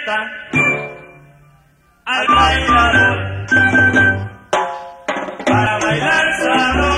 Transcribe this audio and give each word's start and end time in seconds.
Deleita 0.00 0.16
al 2.04 2.26
bailador. 2.26 3.18
Para 5.46 5.78
bailar 5.80 6.24
sabroso 6.38 6.89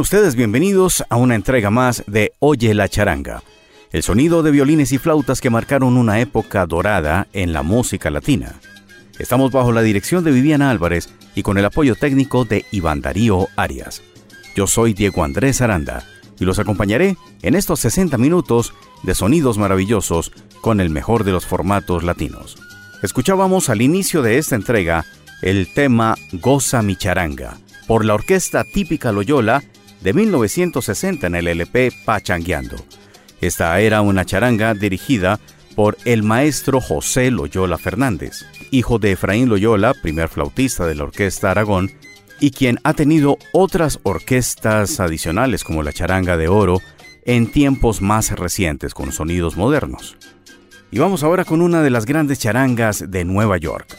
Ustedes 0.00 0.36
bienvenidos 0.36 1.02
a 1.08 1.16
una 1.16 1.34
entrega 1.34 1.70
más 1.70 2.04
de 2.06 2.32
Oye 2.38 2.72
la 2.72 2.88
charanga, 2.88 3.42
el 3.90 4.04
sonido 4.04 4.44
de 4.44 4.52
violines 4.52 4.92
y 4.92 4.98
flautas 4.98 5.40
que 5.40 5.50
marcaron 5.50 5.96
una 5.96 6.20
época 6.20 6.66
dorada 6.66 7.26
en 7.32 7.52
la 7.52 7.64
música 7.64 8.08
latina. 8.08 8.60
Estamos 9.18 9.50
bajo 9.50 9.72
la 9.72 9.82
dirección 9.82 10.22
de 10.22 10.30
Viviana 10.30 10.70
Álvarez 10.70 11.08
y 11.34 11.42
con 11.42 11.58
el 11.58 11.64
apoyo 11.64 11.96
técnico 11.96 12.44
de 12.44 12.64
Iván 12.70 13.00
Darío 13.00 13.48
Arias. 13.56 14.02
Yo 14.54 14.68
soy 14.68 14.94
Diego 14.94 15.24
Andrés 15.24 15.60
Aranda 15.62 16.04
y 16.38 16.44
los 16.44 16.60
acompañaré 16.60 17.16
en 17.42 17.56
estos 17.56 17.80
60 17.80 18.18
minutos 18.18 18.74
de 19.02 19.16
sonidos 19.16 19.58
maravillosos 19.58 20.30
con 20.60 20.80
el 20.80 20.90
mejor 20.90 21.24
de 21.24 21.32
los 21.32 21.44
formatos 21.44 22.04
latinos. 22.04 22.56
Escuchábamos 23.02 23.68
al 23.68 23.82
inicio 23.82 24.22
de 24.22 24.38
esta 24.38 24.54
entrega 24.54 25.04
el 25.42 25.72
tema 25.74 26.14
Goza 26.34 26.82
mi 26.82 26.94
charanga 26.94 27.58
por 27.88 28.04
la 28.04 28.14
orquesta 28.14 28.62
típica 28.62 29.10
Loyola 29.10 29.64
de 30.00 30.12
1960 30.12 31.26
en 31.26 31.34
el 31.34 31.48
LP 31.48 31.92
Pachangueando. 32.04 32.76
Esta 33.40 33.78
era 33.80 34.00
una 34.00 34.24
charanga 34.24 34.74
dirigida 34.74 35.38
por 35.76 35.96
el 36.04 36.22
maestro 36.22 36.80
José 36.80 37.30
Loyola 37.30 37.78
Fernández, 37.78 38.44
hijo 38.70 38.98
de 38.98 39.12
Efraín 39.12 39.48
Loyola, 39.48 39.94
primer 39.94 40.28
flautista 40.28 40.86
de 40.86 40.96
la 40.96 41.04
Orquesta 41.04 41.50
Aragón, 41.50 41.92
y 42.40 42.50
quien 42.50 42.78
ha 42.84 42.94
tenido 42.94 43.38
otras 43.52 44.00
orquestas 44.02 45.00
adicionales 45.00 45.64
como 45.64 45.82
la 45.82 45.92
Charanga 45.92 46.36
de 46.36 46.48
Oro 46.48 46.80
en 47.24 47.50
tiempos 47.50 48.00
más 48.00 48.30
recientes 48.30 48.94
con 48.94 49.12
sonidos 49.12 49.56
modernos. 49.56 50.16
Y 50.90 50.98
vamos 50.98 51.22
ahora 51.22 51.44
con 51.44 51.60
una 51.60 51.82
de 51.82 51.90
las 51.90 52.06
grandes 52.06 52.38
charangas 52.38 53.10
de 53.10 53.24
Nueva 53.24 53.58
York. 53.58 53.96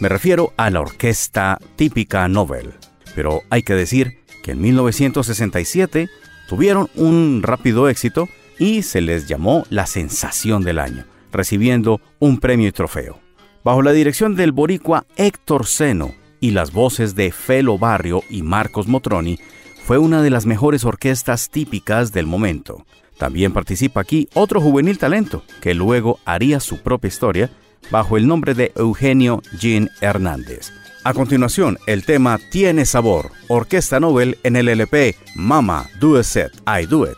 Me 0.00 0.08
refiero 0.08 0.54
a 0.56 0.70
la 0.70 0.80
orquesta 0.80 1.58
típica 1.76 2.26
Nobel. 2.28 2.72
Pero 3.14 3.42
hay 3.50 3.62
que 3.62 3.74
decir 3.74 4.19
que 4.42 4.52
en 4.52 4.60
1967 4.60 6.08
tuvieron 6.48 6.88
un 6.94 7.42
rápido 7.42 7.88
éxito 7.88 8.28
y 8.58 8.82
se 8.82 9.00
les 9.00 9.26
llamó 9.26 9.64
la 9.70 9.86
sensación 9.86 10.62
del 10.62 10.78
año, 10.78 11.04
recibiendo 11.32 12.00
un 12.18 12.38
premio 12.38 12.68
y 12.68 12.72
trofeo. 12.72 13.18
Bajo 13.64 13.82
la 13.82 13.92
dirección 13.92 14.36
del 14.36 14.52
boricua 14.52 15.06
Héctor 15.16 15.66
Seno 15.66 16.14
y 16.40 16.52
las 16.52 16.72
voces 16.72 17.14
de 17.14 17.32
Felo 17.32 17.78
Barrio 17.78 18.22
y 18.30 18.42
Marcos 18.42 18.88
Motroni, 18.88 19.38
fue 19.84 19.98
una 19.98 20.22
de 20.22 20.30
las 20.30 20.46
mejores 20.46 20.84
orquestas 20.84 21.50
típicas 21.50 22.12
del 22.12 22.26
momento. 22.26 22.84
También 23.18 23.52
participa 23.52 24.00
aquí 24.00 24.28
otro 24.34 24.60
juvenil 24.60 24.98
talento, 24.98 25.42
que 25.60 25.74
luego 25.74 26.18
haría 26.24 26.60
su 26.60 26.82
propia 26.82 27.08
historia 27.08 27.50
bajo 27.90 28.16
el 28.16 28.26
nombre 28.26 28.54
de 28.54 28.72
Eugenio 28.76 29.42
Jean 29.58 29.90
Hernández. 30.00 30.79
A 31.02 31.14
continuación, 31.14 31.78
el 31.86 32.04
tema 32.04 32.38
Tiene 32.50 32.84
Sabor, 32.84 33.30
Orquesta 33.48 34.00
Nobel 34.00 34.36
en 34.42 34.54
el 34.56 34.68
LP 34.68 35.16
Mama 35.34 35.88
Do 35.98 36.18
It 36.18 36.24
Set, 36.24 36.52
I 36.66 36.84
Do 36.84 37.10
It. 37.10 37.16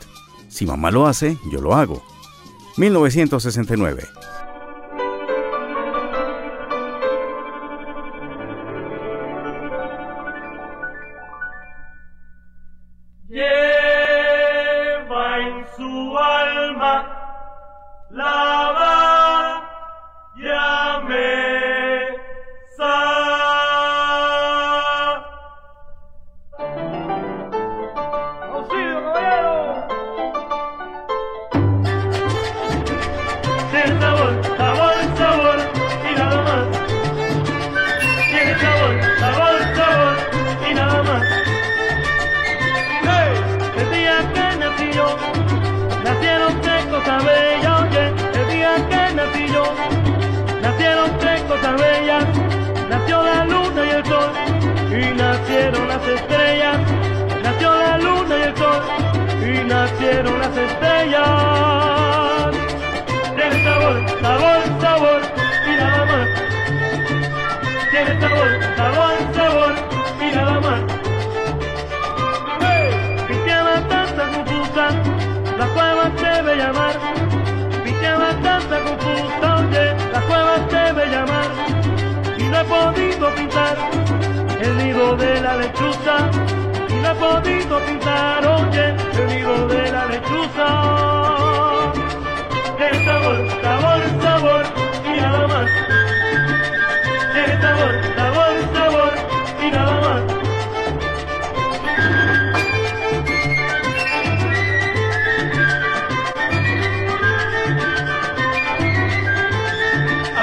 Si 0.49 0.65
mamá 0.65 0.93
lo 0.93 1.09
hace, 1.09 1.37
yo 1.51 1.61
lo 1.61 1.75
hago. 1.75 2.05
1969. 2.77 4.05
Nacieron 55.63 55.89
las 55.89 56.09
estrellas, 56.09 56.79
nació 57.45 57.73
la 57.73 57.99
luna 57.99 58.37
y 58.37 58.43
el 58.43 58.57
sol, 58.57 58.83
y 59.41 59.65
nacieron 59.65 60.39
las 60.41 60.57
estrellas. 60.57 62.51
Tiene 63.37 63.65
sabor, 63.65 63.97
sabor, 64.21 64.63
sabor, 64.81 65.23
y 65.65 65.71
nada 65.77 66.05
más. 66.07 66.29
Tiene 67.93 68.21
sabor, 68.21 68.49
sabor, 68.77 69.15
sabor, 69.35 69.73
y 70.21 70.35
nada 70.35 70.61
más. 70.61 70.81
Cristiana 73.29 73.89
tanta 73.89 74.25
confusa, 74.35 74.87
la 75.59 75.67
cueva 75.69 76.11
debe 76.21 76.57
llamar. 76.57 76.95
Cristiana 77.85 78.31
tanta 78.43 78.81
confusa, 78.81 79.57
oye, 79.59 79.95
la 80.13 80.21
cueva 80.23 80.59
debe 80.71 81.07
llamar. 81.07 81.51
Y 82.37 82.43
no 82.49 82.61
he 82.61 82.65
podido 82.65 83.35
pintar 83.37 83.77
el 84.63 84.77
nido 84.79 85.17
de 85.17 85.41
la 85.41 85.57
lechuza. 85.57 86.31
Y 86.89 86.95
no 86.95 87.11
he 87.11 87.15
podido 87.15 87.81
pintar, 87.87 88.47
oye, 88.47 88.95
el 89.19 89.27
nido 89.27 89.69
de 89.69 89.93
la 89.93 90.07
lechuza. 90.07 90.69
El 92.79 93.05
sabor, 93.05 93.39
sabor, 93.63 94.03
sabor, 94.23 94.65
y 95.05 95.21
nada 95.21 95.47
más. 95.49 95.69
El 97.43 97.53
sabor, 97.63 97.95
sabor, 98.17 98.55
sabor, 98.75 99.13
y 99.65 99.71
nada 99.71 100.01
más. 100.01 100.23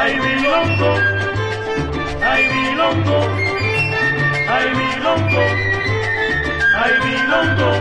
Ay, 0.02 0.14
milongo, 0.20 0.92
ay, 2.24 2.44
milongo, 2.54 3.39
bilongo, 5.10 5.46
ay 6.78 6.94
bilongo, 7.02 7.72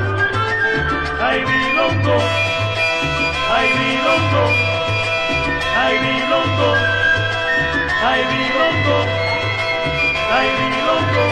ay 1.21 1.39
bilongo, 1.45 2.19
ay 3.53 3.69
bilongo, 3.77 4.45
ay 5.77 5.95
bilongo, 6.01 6.73
ay 8.09 8.21
bilongo, 8.33 8.99
ay 10.33 10.49
bilongo. 10.57 11.27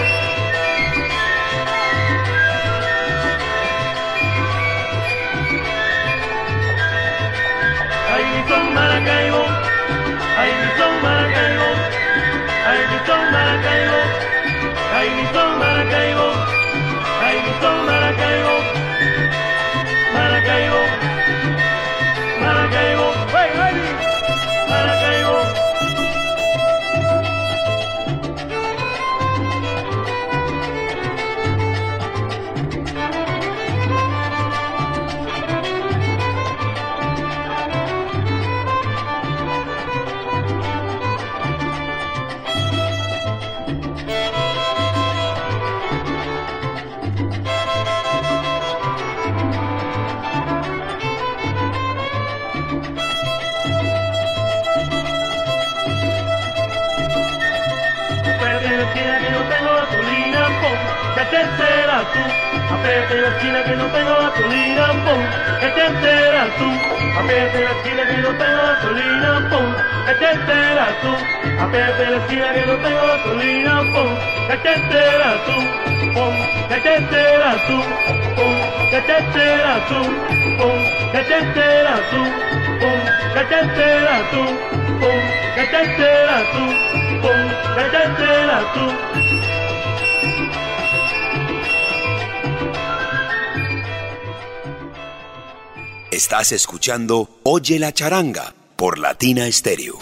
son 8.47 8.75
Maracaibo, 8.75 9.43
ay 10.39 10.51
mi 10.61 10.69
son 10.79 10.95
Maracaibo, 11.03 11.71
ay 12.69 12.79
mi 12.85 12.99
son 13.07 13.23
Maracaibo. 13.33 14.36
Maracaibo, 14.97 16.29
Maracaibo, 20.15 20.81
Maracaibo. 22.41 23.26
Enteras 61.97 62.13
tú. 62.13 62.75
Apérate 62.75 63.21
la 63.21 63.29
esquina 63.29 63.65
que 63.65 63.77
no 63.77 63.87
tengo 63.87 64.15
gasolina, 64.21 64.87
pum, 65.05 65.23
que 65.61 65.67
te 65.69 65.87
enteras 65.87 66.49
tú. 66.59 66.69
Apérate 67.19 67.61
la 67.65 67.71
esquina 67.71 68.07
que 68.07 68.17
no 68.19 68.29
tengo 68.37 68.63
gasolina, 68.63 69.49
pum, 69.51 69.75
que 70.07 70.15
te 70.15 70.31
enteras 70.33 71.01
tú. 71.01 71.13
Apérate 71.61 72.11
la 72.11 72.17
esquina 72.17 72.53
que 72.53 72.67
no 72.67 72.77
tengo 72.77 73.07
gasolina, 73.07 73.81
pum, 73.93 74.11
que 74.49 74.57
te 74.59 74.75
enteras 74.75 75.45
tú. 75.47 75.57
Pum, 76.13 76.35
que 76.69 76.77
te 76.81 76.97
enteras 76.97 77.67
tú. 77.67 77.83
Pum, 78.37 78.55
que 78.91 79.01
te 79.01 79.19
enteras 79.19 79.89
tú. 79.89 80.01
Pum, 80.59 80.79
que 81.13 81.19
te 81.19 81.39
enteras 81.39 82.01
tú. 82.11 82.23
Pum, 82.81 83.01
que 83.35 83.45
te 83.45 83.61
enteras 83.61 84.31
tú. 84.31 84.43
Pum, 85.01 85.21
que 85.55 85.65
te 85.65 85.83
enteras 85.83 86.45
tú. 86.53 86.65
Pum, 87.23 87.41
que 87.77 87.85
te 87.91 88.05
enteras 88.05 88.73
tú. 88.75 89.26
Estás 96.17 96.51
escuchando 96.53 97.29
Oye 97.43 97.79
la 97.79 97.93
charanga 97.93 98.55
por 98.77 98.99
Latina 98.99 99.53
Stereo. 99.53 99.99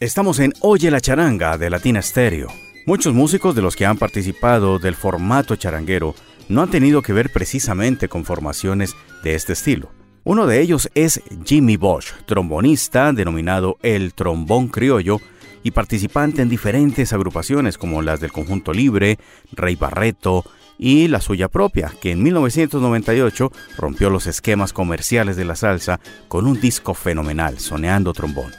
Estamos 0.00 0.38
en 0.38 0.54
Oye 0.60 0.90
la 0.90 1.02
charanga 1.02 1.58
de 1.58 1.68
Latina 1.68 2.00
Stereo. 2.00 2.48
Muchos 2.86 3.12
músicos 3.12 3.54
de 3.54 3.60
los 3.60 3.76
que 3.76 3.84
han 3.84 3.98
participado 3.98 4.78
del 4.78 4.94
formato 4.94 5.54
charanguero 5.54 6.14
no 6.48 6.62
han 6.62 6.70
tenido 6.70 7.02
que 7.02 7.12
ver 7.12 7.30
precisamente 7.30 8.08
con 8.08 8.24
formaciones 8.24 8.94
de 9.22 9.34
este 9.34 9.52
estilo. 9.52 9.90
Uno 10.24 10.46
de 10.46 10.62
ellos 10.62 10.88
es 10.94 11.20
Jimmy 11.44 11.76
Bosch, 11.76 12.14
trombonista 12.24 13.12
denominado 13.12 13.76
el 13.82 14.14
trombón 14.14 14.68
criollo 14.68 15.20
y 15.66 15.72
participante 15.72 16.42
en 16.42 16.48
diferentes 16.48 17.12
agrupaciones 17.12 17.76
como 17.76 18.00
las 18.00 18.20
del 18.20 18.30
Conjunto 18.30 18.72
Libre, 18.72 19.18
Rey 19.50 19.74
Barreto 19.74 20.44
y 20.78 21.08
la 21.08 21.20
suya 21.20 21.48
propia, 21.48 21.92
que 22.00 22.12
en 22.12 22.22
1998 22.22 23.50
rompió 23.76 24.08
los 24.08 24.28
esquemas 24.28 24.72
comerciales 24.72 25.34
de 25.34 25.44
la 25.44 25.56
salsa 25.56 25.98
con 26.28 26.46
un 26.46 26.60
disco 26.60 26.94
fenomenal, 26.94 27.58
soneando 27.58 28.12
trombón. 28.12 28.52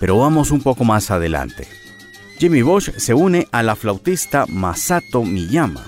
Pero 0.00 0.18
vamos 0.18 0.50
un 0.50 0.62
poco 0.62 0.82
más 0.82 1.12
adelante. 1.12 1.68
Jimmy 2.40 2.62
Bosch 2.62 2.90
se 2.96 3.14
une 3.14 3.46
a 3.52 3.62
la 3.62 3.76
flautista 3.76 4.44
Masato 4.48 5.22
Miyama, 5.22 5.86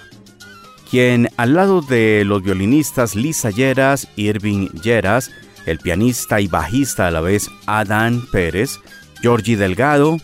quien 0.88 1.30
al 1.36 1.54
lado 1.54 1.80
de 1.80 2.22
los 2.24 2.44
violinistas 2.44 3.16
Lisa 3.16 3.50
Lleras, 3.50 4.06
Irving 4.14 4.68
Lleras, 4.68 5.32
el 5.66 5.80
pianista 5.80 6.40
y 6.40 6.46
bajista 6.46 7.08
a 7.08 7.10
la 7.10 7.22
vez 7.22 7.50
Adán 7.66 8.22
Pérez, 8.30 8.78
Georgie 9.20 9.56
Delgado 9.56 10.18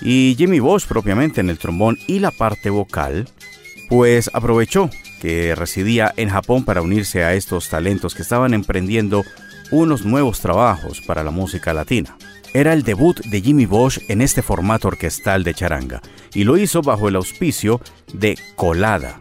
y 0.00 0.34
Jimmy 0.36 0.60
Bosch 0.60 0.86
propiamente 0.86 1.40
en 1.40 1.50
el 1.50 1.58
trombón 1.58 1.98
y 2.06 2.18
la 2.20 2.30
parte 2.30 2.70
vocal, 2.70 3.28
pues 3.88 4.30
aprovechó 4.32 4.90
que 5.20 5.54
residía 5.54 6.12
en 6.16 6.30
Japón 6.30 6.64
para 6.64 6.82
unirse 6.82 7.24
a 7.24 7.34
estos 7.34 7.68
talentos 7.68 8.14
que 8.14 8.22
estaban 8.22 8.54
emprendiendo 8.54 9.24
unos 9.70 10.04
nuevos 10.04 10.40
trabajos 10.40 11.00
para 11.00 11.22
la 11.22 11.30
música 11.30 11.74
latina. 11.74 12.16
Era 12.52 12.72
el 12.72 12.82
debut 12.82 13.20
de 13.26 13.40
Jimmy 13.40 13.66
Bosch 13.66 14.00
en 14.08 14.22
este 14.22 14.42
formato 14.42 14.88
orquestal 14.88 15.44
de 15.44 15.54
charanga 15.54 16.02
y 16.34 16.44
lo 16.44 16.56
hizo 16.56 16.82
bajo 16.82 17.08
el 17.08 17.16
auspicio 17.16 17.80
de 18.12 18.36
Colada, 18.56 19.20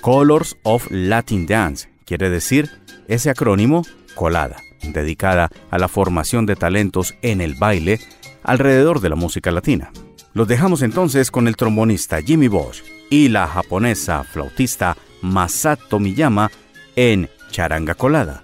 Colors 0.00 0.56
of 0.62 0.86
Latin 0.90 1.46
Dance, 1.46 1.90
quiere 2.06 2.30
decir 2.30 2.70
ese 3.08 3.28
acrónimo 3.28 3.84
Colada, 4.14 4.56
dedicada 4.82 5.50
a 5.70 5.78
la 5.78 5.88
formación 5.88 6.46
de 6.46 6.56
talentos 6.56 7.14
en 7.22 7.40
el 7.40 7.54
baile 7.54 8.00
alrededor 8.42 9.00
de 9.00 9.10
la 9.10 9.16
música 9.16 9.50
latina. 9.50 9.90
Los 10.34 10.48
dejamos 10.48 10.82
entonces 10.82 11.30
con 11.30 11.46
el 11.46 11.56
trombonista 11.56 12.22
Jimmy 12.22 12.48
Bosch 12.48 12.82
y 13.10 13.28
la 13.28 13.46
japonesa 13.46 14.24
flautista 14.24 14.96
Masato 15.20 15.98
Miyama 15.98 16.50
en 16.96 17.28
Charanga 17.50 17.94
Colada. 17.94 18.42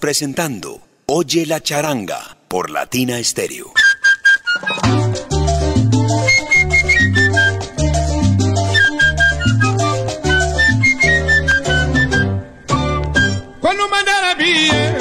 Presentando 0.00 0.80
Oye 1.06 1.44
la 1.44 1.60
charanga 1.60 2.36
por 2.46 2.70
Latina 2.70 3.22
Stereo. 3.22 3.72
Cuando 13.60 13.88
mandara 13.88 14.34
bien, 14.36 14.96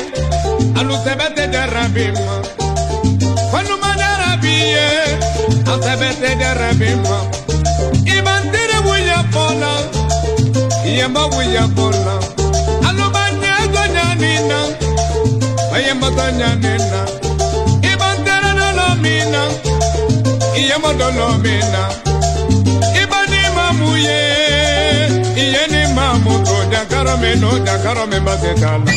a 0.76 0.84
luz 0.84 1.00
se 1.04 1.16
vete 1.16 1.48
de 1.48 1.68
rabima. 1.68 2.42
Cuando 3.52 3.78
mandara 3.78 4.38
bien, 4.38 5.20
a 5.68 5.82
se 5.82 5.96
vete 5.96 6.36
de 6.36 6.54
rabima. 6.56 7.30
Y 8.04 8.22
bandera 8.22 8.80
voy 8.80 9.02
a 9.10 9.24
pola, 9.30 9.78
y 10.86 11.00
en 11.00 11.14
voy 11.14 11.56
a 11.56 11.68
pola. 11.76 12.27
olomena 21.08 21.84
iba 23.02 23.20
n'ime 23.32 23.62
amụ 23.70 23.90
ya 24.08 24.20
ihe 25.44 25.64
n'ime 25.72 26.02
amụ 26.14 26.34
ko 26.48 26.56
dakaromeno 26.72 27.50
dakarome 27.68 28.20
bazetala 28.20 28.92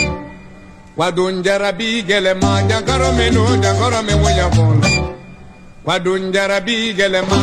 kwadonjarabigelema 0.97 2.63
dakaromeno 2.69 3.57
dakarome 3.57 4.13
nweyabụla 4.21 4.89
kwadonjarabigelema 5.85 7.39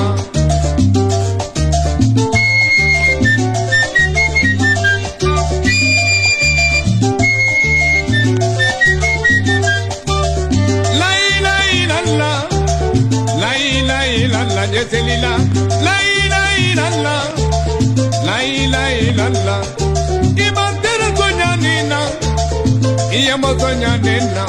iyembo 23.28 23.54
tonyanena 23.60 24.44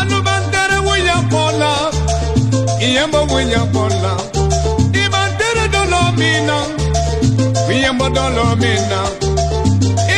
anubantere 0.00 0.76
wuyapola 0.86 1.70
iyembo 2.86 3.20
wuyapola 3.32 4.12
ibandere 5.02 5.64
dolomina 5.72 6.56
iyembo 7.72 8.08
dolomina 8.10 9.00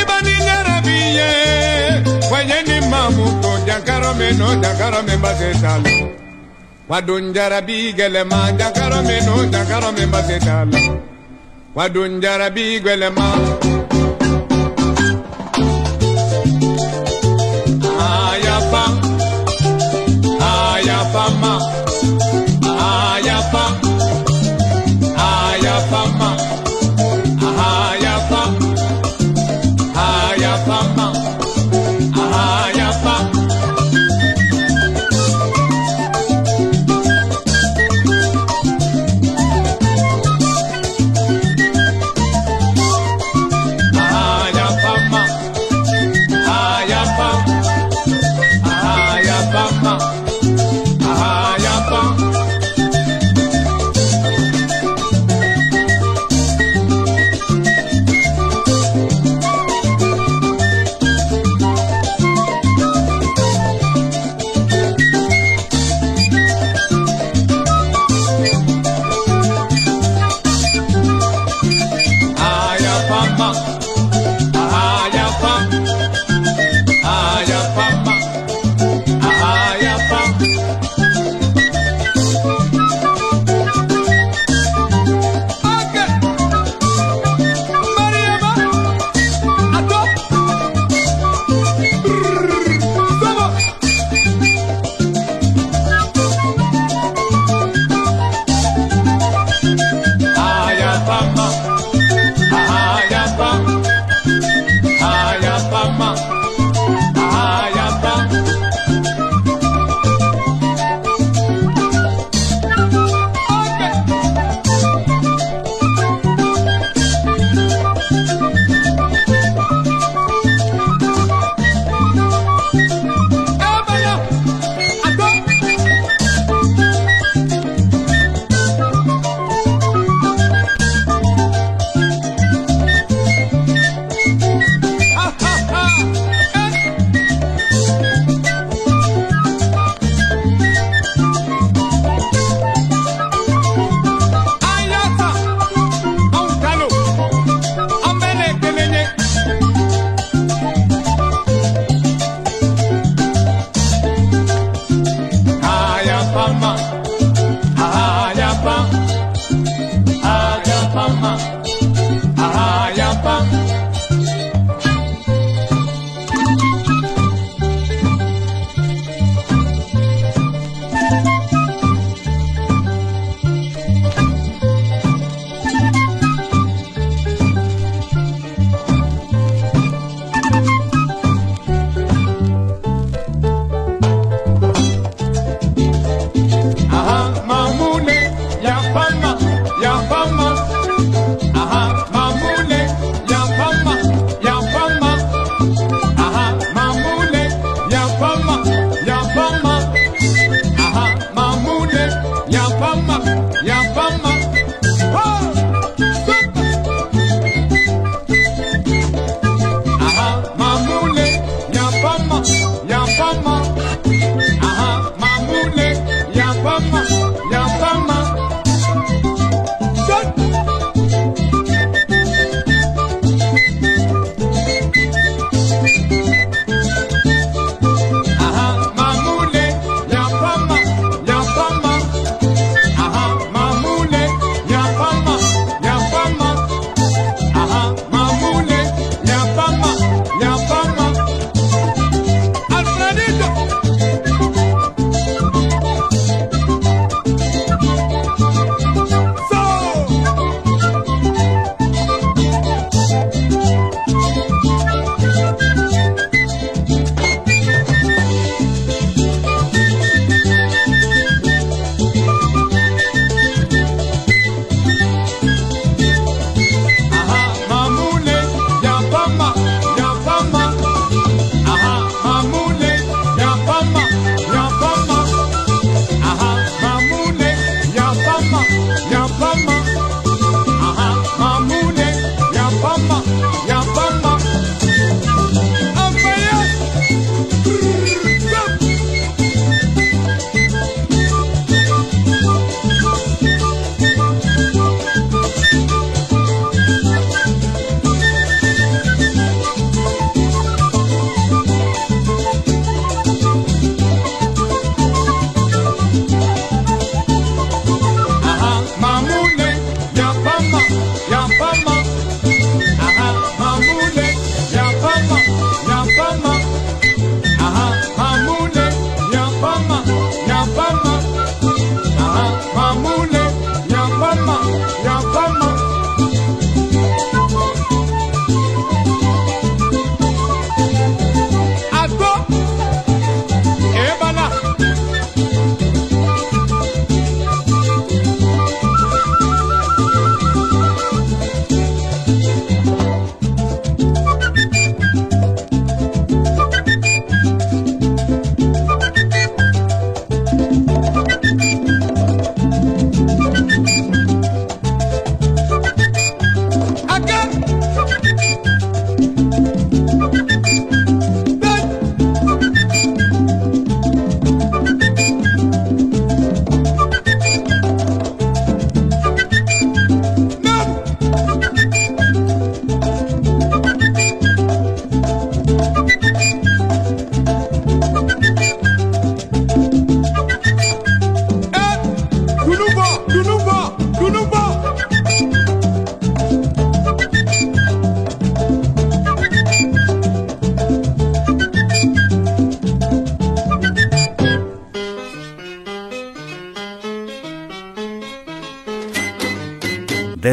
ibani 0.00 0.32
ibaninere 0.34 0.76
biye. 0.84 1.30
Mamu 2.30 2.90
mamuko 2.90 3.50
jankarome 3.66 4.28
no 4.38 4.48
jankarome 4.62 5.16
bazetalo 5.22 5.94
wadunjara 6.88 7.60
bigelema 7.62 8.52
jankarome 8.58 9.20
no 9.26 9.34
jankarome 9.52 10.06
bazetalo 10.06 10.98
wadunjara 11.76 12.50
bigelema 12.50 13.26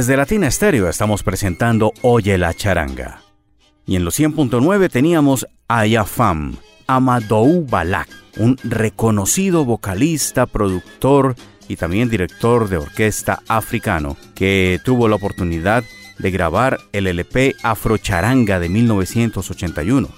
Desde 0.01 0.17
Latina 0.17 0.47
Estéreo 0.47 0.89
estamos 0.89 1.21
presentando 1.21 1.93
Oye 2.01 2.35
la 2.39 2.55
charanga. 2.55 3.21
Y 3.85 3.97
en 3.97 4.03
los 4.03 4.19
100.9 4.19 4.89
teníamos 4.89 5.45
a 5.67 5.85
Yafam, 5.85 6.55
Amadou 6.87 7.67
Balak, 7.69 8.09
un 8.37 8.57
reconocido 8.63 9.63
vocalista, 9.63 10.47
productor 10.47 11.35
y 11.67 11.75
también 11.75 12.09
director 12.09 12.67
de 12.67 12.77
orquesta 12.77 13.43
africano 13.47 14.17
que 14.33 14.79
tuvo 14.83 15.07
la 15.07 15.17
oportunidad 15.17 15.83
de 16.17 16.31
grabar 16.31 16.79
el 16.93 17.05
LP 17.05 17.53
Afrocharanga 17.61 18.59
de 18.59 18.69
1981. 18.69 20.09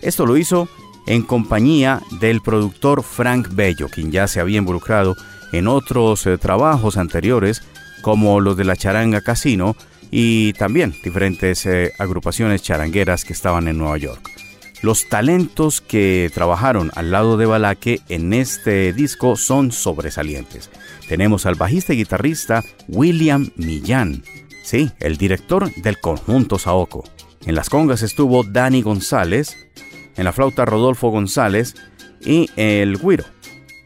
Esto 0.00 0.26
lo 0.26 0.36
hizo 0.36 0.68
en 1.08 1.22
compañía 1.22 2.00
del 2.20 2.40
productor 2.40 3.02
Frank 3.02 3.48
Bello, 3.50 3.88
quien 3.88 4.12
ya 4.12 4.28
se 4.28 4.38
había 4.38 4.58
involucrado 4.58 5.16
en 5.50 5.66
otros 5.66 6.24
eh, 6.28 6.38
trabajos 6.38 6.96
anteriores 6.96 7.64
como 8.04 8.38
los 8.38 8.54
de 8.58 8.64
la 8.64 8.76
Charanga 8.76 9.22
Casino 9.22 9.76
y 10.10 10.52
también 10.52 10.94
diferentes 11.02 11.64
eh, 11.64 11.90
agrupaciones 11.98 12.62
charangueras 12.62 13.24
que 13.24 13.32
estaban 13.32 13.66
en 13.66 13.78
Nueva 13.78 13.96
York. 13.96 14.30
Los 14.82 15.08
talentos 15.08 15.80
que 15.80 16.30
trabajaron 16.34 16.90
al 16.96 17.10
lado 17.10 17.38
de 17.38 17.46
Balaque 17.46 18.02
en 18.10 18.34
este 18.34 18.92
disco 18.92 19.36
son 19.36 19.72
sobresalientes. 19.72 20.68
Tenemos 21.08 21.46
al 21.46 21.54
bajista 21.54 21.94
y 21.94 21.96
guitarrista 21.96 22.62
William 22.88 23.48
Millán, 23.56 24.22
sí, 24.62 24.90
el 25.00 25.16
director 25.16 25.74
del 25.76 25.98
conjunto 25.98 26.58
Saoko. 26.58 27.04
En 27.46 27.54
las 27.54 27.70
congas 27.70 28.02
estuvo 28.02 28.44
Dani 28.44 28.82
González, 28.82 29.56
en 30.18 30.24
la 30.24 30.32
flauta 30.34 30.66
Rodolfo 30.66 31.08
González 31.08 31.74
y 32.20 32.50
el 32.56 32.98
güiro. 32.98 33.24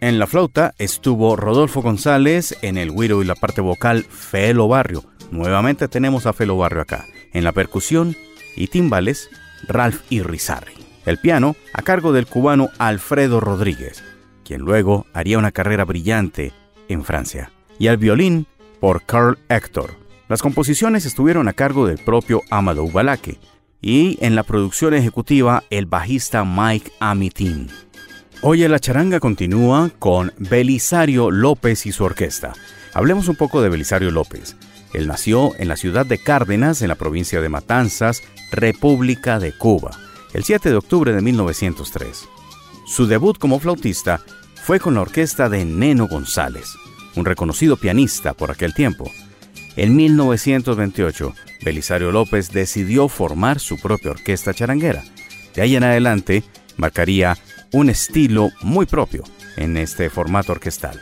En 0.01 0.19
la 0.19 0.27
flauta 0.27 0.75
estuvo 0.79 1.37
Rodolfo 1.37 1.83
González, 1.83 2.57
en 2.63 2.79
el 2.79 2.91
güiro 2.91 3.23
y 3.23 3.25
la 3.25 3.35
parte 3.35 3.61
vocal 3.61 4.05
Felo 4.05 4.69
Barrio. 4.69 5.05
Nuevamente 5.31 5.89
tenemos 5.89 6.27
a 6.27 6.33
Felo 6.33 6.57
Barrio 6.57 6.83
acá. 6.83 7.07
En 7.33 7.45
la 7.45 7.53
percusión 7.53 8.17
y 8.57 8.69
timbales 8.69 9.29
Ralph 9.67 10.03
Irrizarri 10.11 10.89
el 11.09 11.19
piano 11.19 11.57
a 11.73 11.81
cargo 11.81 12.13
del 12.13 12.27
cubano 12.27 12.69
Alfredo 12.79 13.41
Rodríguez, 13.41 14.05
quien 14.45 14.61
luego 14.61 15.07
haría 15.15 15.39
una 15.39 15.53
carrera 15.53 15.87
brillante 15.87 16.53
en 16.89 17.03
Francia, 17.03 17.51
y 17.79 17.87
el 17.87 17.97
violín 17.97 18.47
por 18.79 19.03
Carl 19.05 19.39
Hector. 19.49 19.95
Las 20.29 20.43
composiciones 20.43 21.07
estuvieron 21.07 21.49
a 21.49 21.55
cargo 21.55 21.87
del 21.87 21.97
propio 21.97 22.43
Amadou 22.51 22.91
Balaque 22.91 23.39
y 23.81 24.19
en 24.21 24.35
la 24.35 24.43
producción 24.43 24.93
ejecutiva 24.93 25.65
el 25.71 25.87
bajista 25.87 26.45
Mike 26.45 26.93
Amitin. 27.01 27.69
Hoy 28.41 28.67
la 28.69 28.79
charanga 28.79 29.21
continúa 29.21 29.91
con 29.99 30.33
Belisario 30.39 31.31
López 31.31 31.87
y 31.87 31.93
su 31.93 32.05
orquesta. 32.05 32.53
Hablemos 32.95 33.29
un 33.29 33.37
poco 33.37 33.63
de 33.63 33.69
Belisario 33.69 34.11
López. 34.11 34.57
Él 34.95 35.07
nació 35.07 35.53
en 35.59 35.69
la 35.69 35.77
ciudad 35.77 36.07
de 36.07 36.19
Cárdenas, 36.19 36.83
en 36.83 36.89
la 36.89 36.95
provincia 36.95 37.41
de 37.41 37.49
Matanzas, 37.49 38.23
República 38.53 39.39
de 39.39 39.53
Cuba 39.53 39.91
el 40.33 40.45
7 40.45 40.71
de 40.71 40.77
octubre 40.77 41.13
de 41.13 41.23
1903. 41.23 42.29
Su 42.87 43.07
debut 43.07 43.39
como 43.39 43.59
flautista 43.59 44.21
fue 44.63 44.81
con 44.81 44.95
la 44.95 45.03
orquesta 45.03 45.49
de 45.49 45.65
Neno 45.65 46.07
González, 46.07 46.75
un 47.17 47.25
reconocido 47.25 47.77
pianista 47.77 48.35
por 48.35 48.51
aquel 48.51 48.75
tiempo. 48.75 49.11
En 49.77 49.97
1928, 49.97 51.35
Belisario 51.65 52.13
López 52.13 52.51
decidió 52.51 53.09
formar 53.09 53.61
su 53.61 53.79
propia 53.79 54.11
orquesta 54.11 54.53
charanguera. 54.53 55.05
De 55.55 55.63
ahí 55.63 55.77
en 55.77 55.85
adelante, 55.85 56.43
marcaría 56.77 57.37
un 57.73 57.91
estilo 57.91 58.51
muy 58.63 58.87
propio 58.87 59.25
en 59.57 59.77
este 59.77 60.11
formato 60.11 60.53
orquestal. 60.53 61.01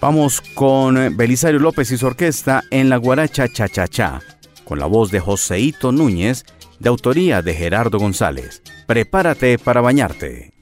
Vamos 0.00 0.40
con 0.40 1.16
Belisario 1.16 1.58
López 1.58 1.90
y 1.90 1.98
su 1.98 2.06
orquesta 2.06 2.62
en 2.70 2.88
la 2.88 2.96
guaracha 2.96 3.48
cha-cha-cha, 3.48 4.20
con 4.64 4.78
la 4.78 4.86
voz 4.86 5.10
de 5.10 5.20
Joseito 5.20 5.92
Núñez 5.92 6.44
de 6.78 6.88
autoría 6.88 7.42
de 7.42 7.54
Gerardo 7.54 7.98
González. 7.98 8.62
Prepárate 8.86 9.58
para 9.58 9.80
bañarte. 9.80 10.52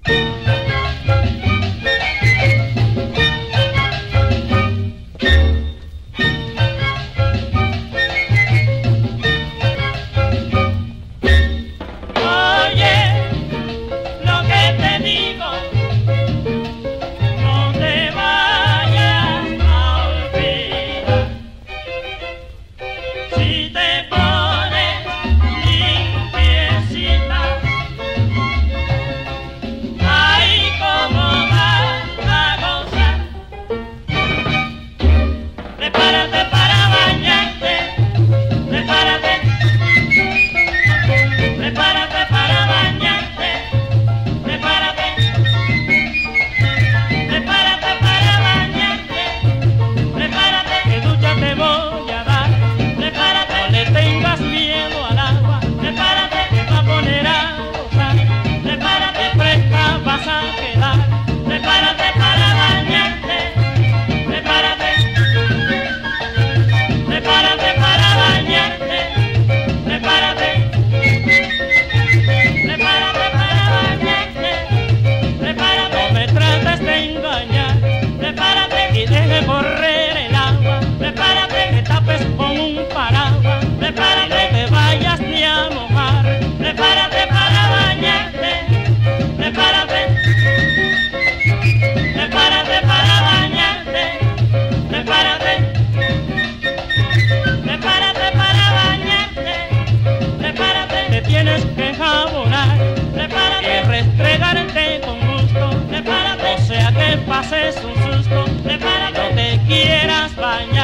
Pases 107.36 107.76
un 107.84 107.94
susto, 107.94 108.46
prepárate, 108.64 109.34
te 109.34 109.60
quieras 109.66 110.34
bañar, 110.36 110.75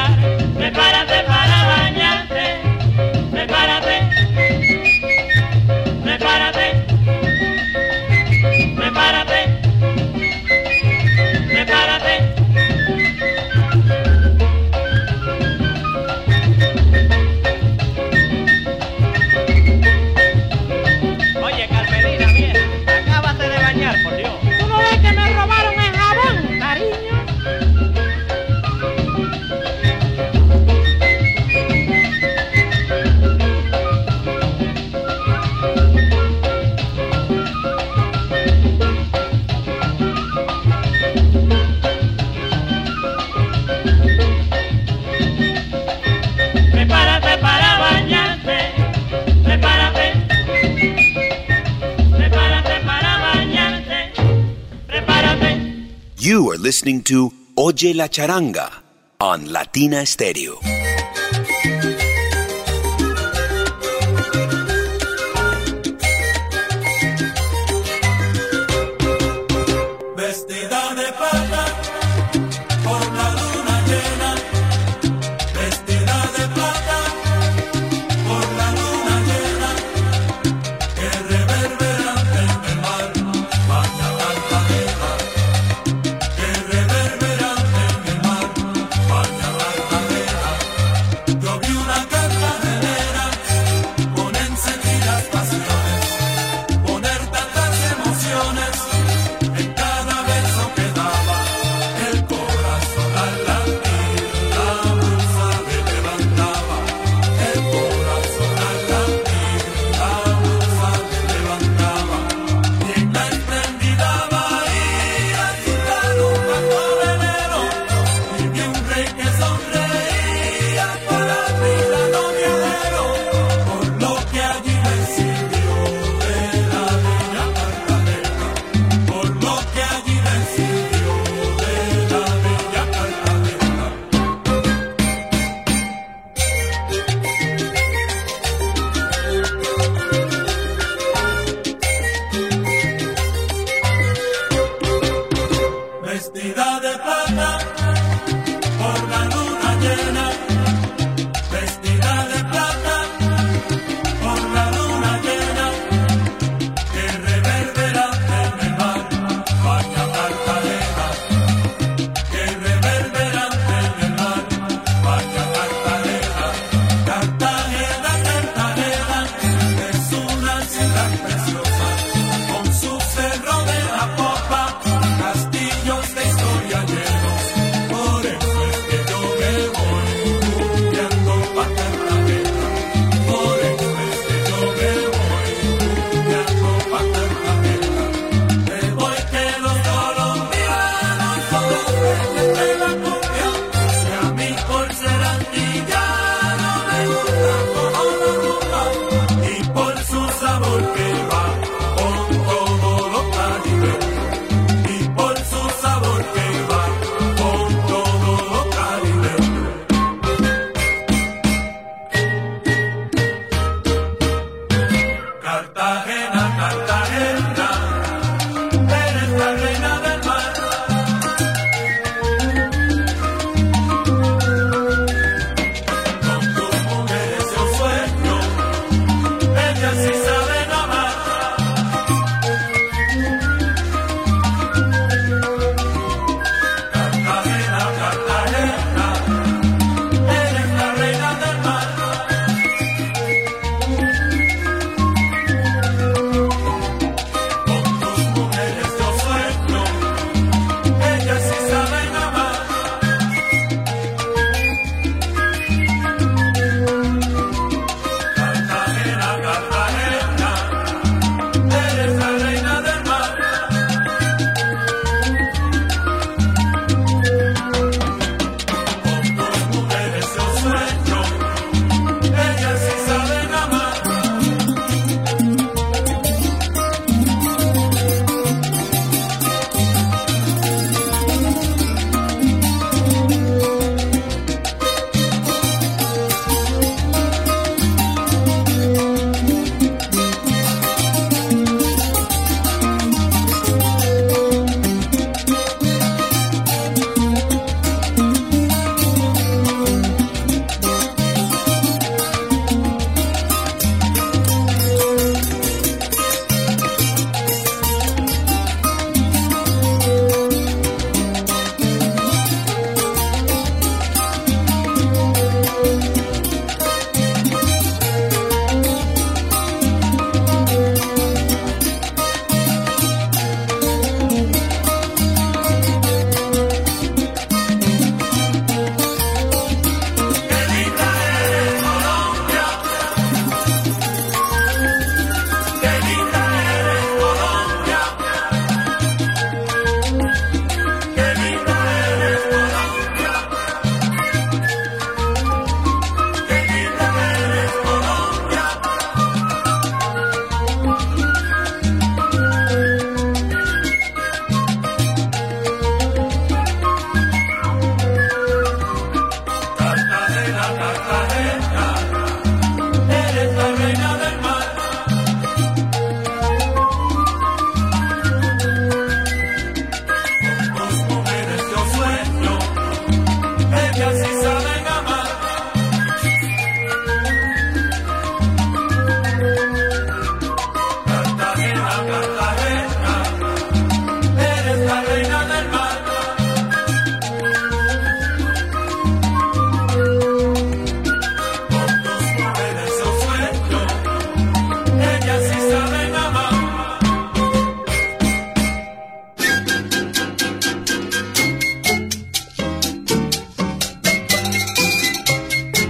You 56.25 56.51
are 56.51 56.57
listening 56.57 57.03
to 57.11 57.33
Oye 57.57 57.91
la 57.93 58.07
Charanga 58.07 58.71
on 59.19 59.51
Latina 59.51 60.05
Stereo. 60.05 60.82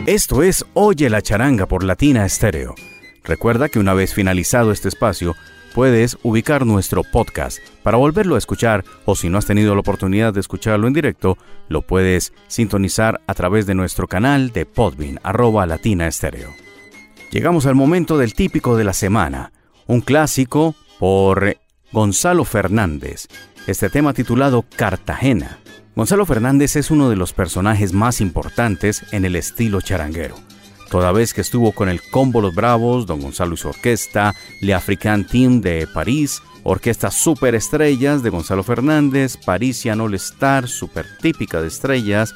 Esto 0.05 0.43
es 0.43 0.65
Oye 0.73 1.09
la 1.09 1.21
charanga 1.21 1.65
por 1.65 1.85
Latina 1.85 2.25
Estéreo. 2.25 2.75
Recuerda 3.23 3.69
que 3.69 3.79
una 3.79 3.93
vez 3.93 4.13
finalizado 4.13 4.73
este 4.73 4.89
espacio, 4.89 5.33
puedes 5.73 6.17
ubicar 6.23 6.65
nuestro 6.65 7.03
podcast 7.05 7.59
para 7.83 7.95
volverlo 7.95 8.35
a 8.35 8.37
escuchar 8.37 8.83
o 9.05 9.15
si 9.15 9.29
no 9.29 9.37
has 9.37 9.45
tenido 9.45 9.73
la 9.75 9.79
oportunidad 9.79 10.33
de 10.33 10.41
escucharlo 10.41 10.87
en 10.87 10.93
directo, 10.93 11.37
lo 11.69 11.83
puedes 11.83 12.33
sintonizar 12.47 13.21
a 13.27 13.33
través 13.33 13.65
de 13.65 13.75
nuestro 13.75 14.09
canal 14.09 14.51
de 14.51 14.65
Podbean, 14.65 15.21
arroba 15.23 15.65
Latina 15.65 16.05
Estéreo. 16.05 16.53
Llegamos 17.31 17.65
al 17.65 17.75
momento 17.75 18.17
del 18.17 18.33
típico 18.33 18.75
de 18.75 18.83
la 18.83 18.93
semana, 18.93 19.53
un 19.87 20.01
clásico 20.01 20.75
por 20.99 21.55
Gonzalo 21.93 22.43
Fernández, 22.43 23.29
este 23.67 23.89
tema 23.89 24.13
titulado 24.13 24.65
Cartagena. 24.75 25.59
Gonzalo 25.95 26.25
Fernández 26.25 26.75
es 26.75 26.89
uno 26.89 27.07
de 27.11 27.15
los 27.15 27.33
personajes 27.33 27.93
más 27.93 28.19
importantes 28.19 29.03
en 29.11 29.25
el 29.25 29.35
estilo 29.35 29.79
charanguero. 29.79 30.35
Toda 30.89 31.11
vez 31.11 31.35
que 31.35 31.41
estuvo 31.41 31.71
con 31.71 31.87
el 31.87 32.01
Combo 32.01 32.41
Los 32.41 32.55
Bravos, 32.55 33.05
Don 33.05 33.21
Gonzalo 33.21 33.53
y 33.53 33.57
su 33.57 33.67
orquesta, 33.67 34.33
Le 34.59 34.73
African 34.73 35.27
Team 35.27 35.61
de 35.61 35.87
París, 35.93 36.41
Orquesta 36.63 37.11
Super 37.11 37.53
Estrellas 37.53 38.23
de 38.23 38.31
Gonzalo 38.31 38.63
Fernández, 38.63 39.37
Parisian 39.37 40.01
All 40.01 40.15
Star, 40.15 40.67
super 40.67 41.05
típica 41.21 41.61
de 41.61 41.67
estrellas, 41.67 42.33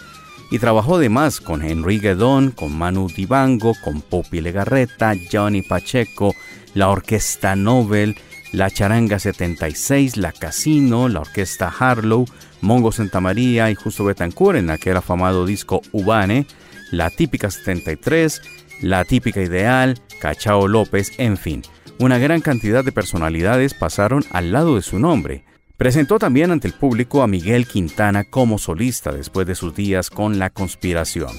y 0.51 0.59
trabajó 0.59 0.97
además 0.97 1.41
con 1.41 1.63
Henry 1.63 1.97
Guedón, 1.99 2.51
con 2.51 2.77
Manu 2.77 3.07
Dibango, 3.09 3.73
con 3.83 4.01
Popi 4.01 4.39
Legarreta, 4.39 5.13
Johnny 5.31 5.63
Pacheco, 5.63 6.35
la 6.75 6.89
Orquesta 6.89 7.55
Nobel, 7.55 8.17
la 8.51 8.69
Charanga 8.69 9.17
76, 9.17 10.17
la 10.17 10.31
Casino, 10.31 11.09
la 11.09 11.21
Orquesta 11.21 11.73
Harlow, 11.79 12.25
Mongo 12.61 12.91
Santa 12.91 13.19
María 13.19 13.69
y 13.69 13.75
Justo 13.75 14.03
Betancourt 14.05 14.57
en 14.57 14.69
aquel 14.69 14.97
afamado 14.97 15.45
disco 15.45 15.81
Ubane, 15.91 16.47
la 16.91 17.09
Típica 17.09 17.51
73, 17.51 18.41
la 18.81 19.05
Típica 19.05 19.41
Ideal, 19.41 19.99
Cachao 20.19 20.67
López, 20.67 21.11
en 21.17 21.37
fin. 21.37 21.61
Una 21.99 22.17
gran 22.17 22.41
cantidad 22.41 22.83
de 22.83 22.91
personalidades 22.91 23.73
pasaron 23.73 24.23
al 24.31 24.51
lado 24.51 24.75
de 24.75 24.81
su 24.81 24.99
nombre. 24.99 25.43
Presentó 25.77 26.19
también 26.19 26.51
ante 26.51 26.67
el 26.67 26.73
público 26.73 27.21
a 27.21 27.27
Miguel 27.27 27.67
Quintana 27.67 28.23
como 28.23 28.57
solista 28.57 29.11
después 29.11 29.45
de 29.45 29.55
sus 29.55 29.75
días 29.75 30.09
con 30.09 30.39
La 30.39 30.49
Conspiración. 30.49 31.31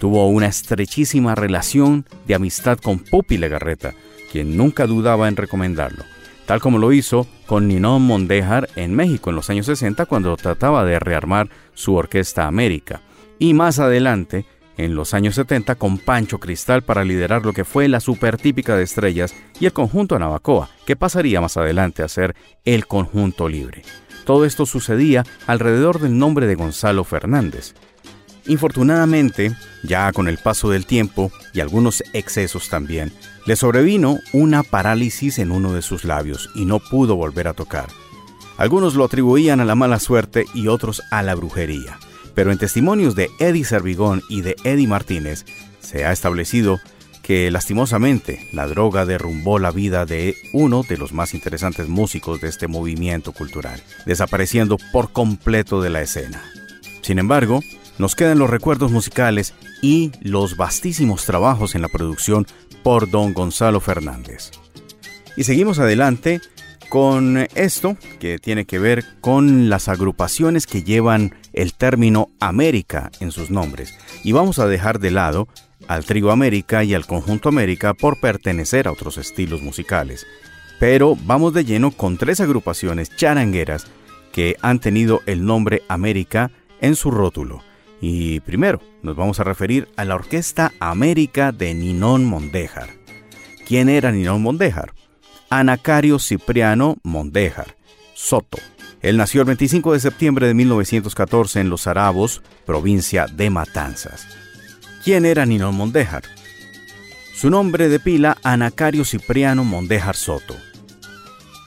Tuvo 0.00 0.28
una 0.28 0.46
estrechísima 0.46 1.34
relación 1.34 2.06
de 2.26 2.34
amistad 2.34 2.78
con 2.78 2.98
Pupi 2.98 3.38
Legarreta, 3.38 3.94
quien 4.30 4.56
nunca 4.56 4.86
dudaba 4.86 5.28
en 5.28 5.36
recomendarlo 5.36 6.04
tal 6.48 6.62
como 6.62 6.78
lo 6.78 6.94
hizo 6.94 7.26
con 7.44 7.68
Ninón 7.68 8.00
Mondejar 8.00 8.70
en 8.74 8.94
México 8.94 9.28
en 9.28 9.36
los 9.36 9.50
años 9.50 9.66
60 9.66 10.06
cuando 10.06 10.34
trataba 10.38 10.82
de 10.86 10.98
rearmar 10.98 11.50
su 11.74 11.94
Orquesta 11.94 12.46
América, 12.46 13.02
y 13.38 13.52
más 13.52 13.78
adelante 13.78 14.46
en 14.78 14.94
los 14.94 15.12
años 15.12 15.34
70 15.34 15.74
con 15.74 15.98
Pancho 15.98 16.40
Cristal 16.40 16.80
para 16.80 17.04
liderar 17.04 17.44
lo 17.44 17.52
que 17.52 17.66
fue 17.66 17.86
la 17.86 18.00
super 18.00 18.38
típica 18.38 18.76
de 18.76 18.84
estrellas 18.84 19.34
y 19.60 19.66
el 19.66 19.74
conjunto 19.74 20.18
Navacoa, 20.18 20.70
que 20.86 20.96
pasaría 20.96 21.42
más 21.42 21.58
adelante 21.58 22.02
a 22.02 22.08
ser 22.08 22.34
el 22.64 22.86
conjunto 22.86 23.46
libre. 23.46 23.82
Todo 24.24 24.46
esto 24.46 24.64
sucedía 24.64 25.24
alrededor 25.46 26.00
del 26.00 26.16
nombre 26.16 26.46
de 26.46 26.54
Gonzalo 26.54 27.04
Fernández. 27.04 27.74
Infortunadamente, 28.46 29.54
ya 29.82 30.10
con 30.12 30.28
el 30.28 30.38
paso 30.38 30.70
del 30.70 30.86
tiempo 30.86 31.30
y 31.52 31.60
algunos 31.60 32.02
excesos 32.14 32.70
también, 32.70 33.12
le 33.48 33.56
sobrevino 33.56 34.20
una 34.34 34.62
parálisis 34.62 35.38
en 35.38 35.52
uno 35.52 35.72
de 35.72 35.80
sus 35.80 36.04
labios 36.04 36.50
y 36.54 36.66
no 36.66 36.80
pudo 36.80 37.16
volver 37.16 37.48
a 37.48 37.54
tocar. 37.54 37.88
Algunos 38.58 38.94
lo 38.94 39.04
atribuían 39.04 39.58
a 39.60 39.64
la 39.64 39.74
mala 39.74 40.00
suerte 40.00 40.44
y 40.52 40.68
otros 40.68 41.00
a 41.10 41.22
la 41.22 41.34
brujería, 41.34 41.98
pero 42.34 42.52
en 42.52 42.58
testimonios 42.58 43.14
de 43.14 43.30
Eddie 43.38 43.64
Servigón 43.64 44.20
y 44.28 44.42
de 44.42 44.54
Eddie 44.64 44.86
Martínez 44.86 45.46
se 45.80 46.04
ha 46.04 46.12
establecido 46.12 46.78
que 47.22 47.50
lastimosamente 47.50 48.46
la 48.52 48.66
droga 48.66 49.06
derrumbó 49.06 49.58
la 49.58 49.70
vida 49.70 50.04
de 50.04 50.36
uno 50.52 50.82
de 50.82 50.98
los 50.98 51.14
más 51.14 51.32
interesantes 51.32 51.88
músicos 51.88 52.42
de 52.42 52.48
este 52.48 52.68
movimiento 52.68 53.32
cultural, 53.32 53.82
desapareciendo 54.04 54.76
por 54.92 55.10
completo 55.10 55.80
de 55.80 55.88
la 55.88 56.02
escena. 56.02 56.42
Sin 57.00 57.18
embargo, 57.18 57.62
nos 57.98 58.14
quedan 58.14 58.38
los 58.38 58.50
recuerdos 58.50 58.90
musicales 58.90 59.54
y 59.82 60.12
los 60.20 60.56
vastísimos 60.56 61.24
trabajos 61.24 61.74
en 61.74 61.82
la 61.82 61.88
producción 61.88 62.46
por 62.82 63.10
don 63.10 63.34
Gonzalo 63.34 63.80
Fernández. 63.80 64.50
Y 65.36 65.44
seguimos 65.44 65.78
adelante 65.78 66.40
con 66.88 67.46
esto 67.54 67.96
que 68.18 68.38
tiene 68.38 68.64
que 68.64 68.78
ver 68.78 69.04
con 69.20 69.68
las 69.68 69.88
agrupaciones 69.88 70.66
que 70.66 70.82
llevan 70.82 71.34
el 71.52 71.74
término 71.74 72.28
América 72.40 73.10
en 73.20 73.30
sus 73.30 73.50
nombres. 73.50 73.94
Y 74.24 74.32
vamos 74.32 74.58
a 74.58 74.66
dejar 74.66 74.98
de 74.98 75.10
lado 75.10 75.48
al 75.86 76.04
Trigo 76.04 76.30
América 76.30 76.84
y 76.84 76.94
al 76.94 77.06
Conjunto 77.06 77.48
América 77.48 77.94
por 77.94 78.20
pertenecer 78.20 78.88
a 78.88 78.92
otros 78.92 79.18
estilos 79.18 79.62
musicales. 79.62 80.26
Pero 80.80 81.16
vamos 81.24 81.52
de 81.52 81.64
lleno 81.64 81.90
con 81.90 82.16
tres 82.16 82.40
agrupaciones 82.40 83.14
charangueras 83.14 83.86
que 84.32 84.56
han 84.62 84.78
tenido 84.78 85.20
el 85.26 85.44
nombre 85.44 85.82
América 85.88 86.50
en 86.80 86.94
su 86.94 87.10
rótulo. 87.10 87.67
Y 88.00 88.40
primero 88.40 88.80
nos 89.02 89.16
vamos 89.16 89.40
a 89.40 89.44
referir 89.44 89.88
a 89.96 90.04
la 90.04 90.14
Orquesta 90.14 90.72
América 90.78 91.52
de 91.52 91.74
Ninón 91.74 92.24
Mondéjar. 92.24 92.90
¿Quién 93.66 93.88
era 93.88 94.12
Ninón 94.12 94.42
Mondéjar? 94.42 94.94
Anacario 95.50 96.18
Cipriano 96.18 96.98
Mondéjar, 97.02 97.76
Soto. 98.14 98.58
Él 99.00 99.16
nació 99.16 99.42
el 99.42 99.46
25 99.46 99.92
de 99.92 100.00
septiembre 100.00 100.46
de 100.46 100.54
1914 100.54 101.60
en 101.60 101.70
Los 101.70 101.86
Arabos, 101.86 102.42
provincia 102.66 103.26
de 103.26 103.50
Matanzas. 103.50 104.26
¿Quién 105.04 105.24
era 105.24 105.46
Ninón 105.46 105.76
Mondéjar? 105.76 106.24
Su 107.34 107.50
nombre 107.50 107.88
de 107.88 108.00
pila, 108.00 108.36
Anacario 108.42 109.04
Cipriano 109.04 109.64
Mondéjar 109.64 110.16
Soto. 110.16 110.56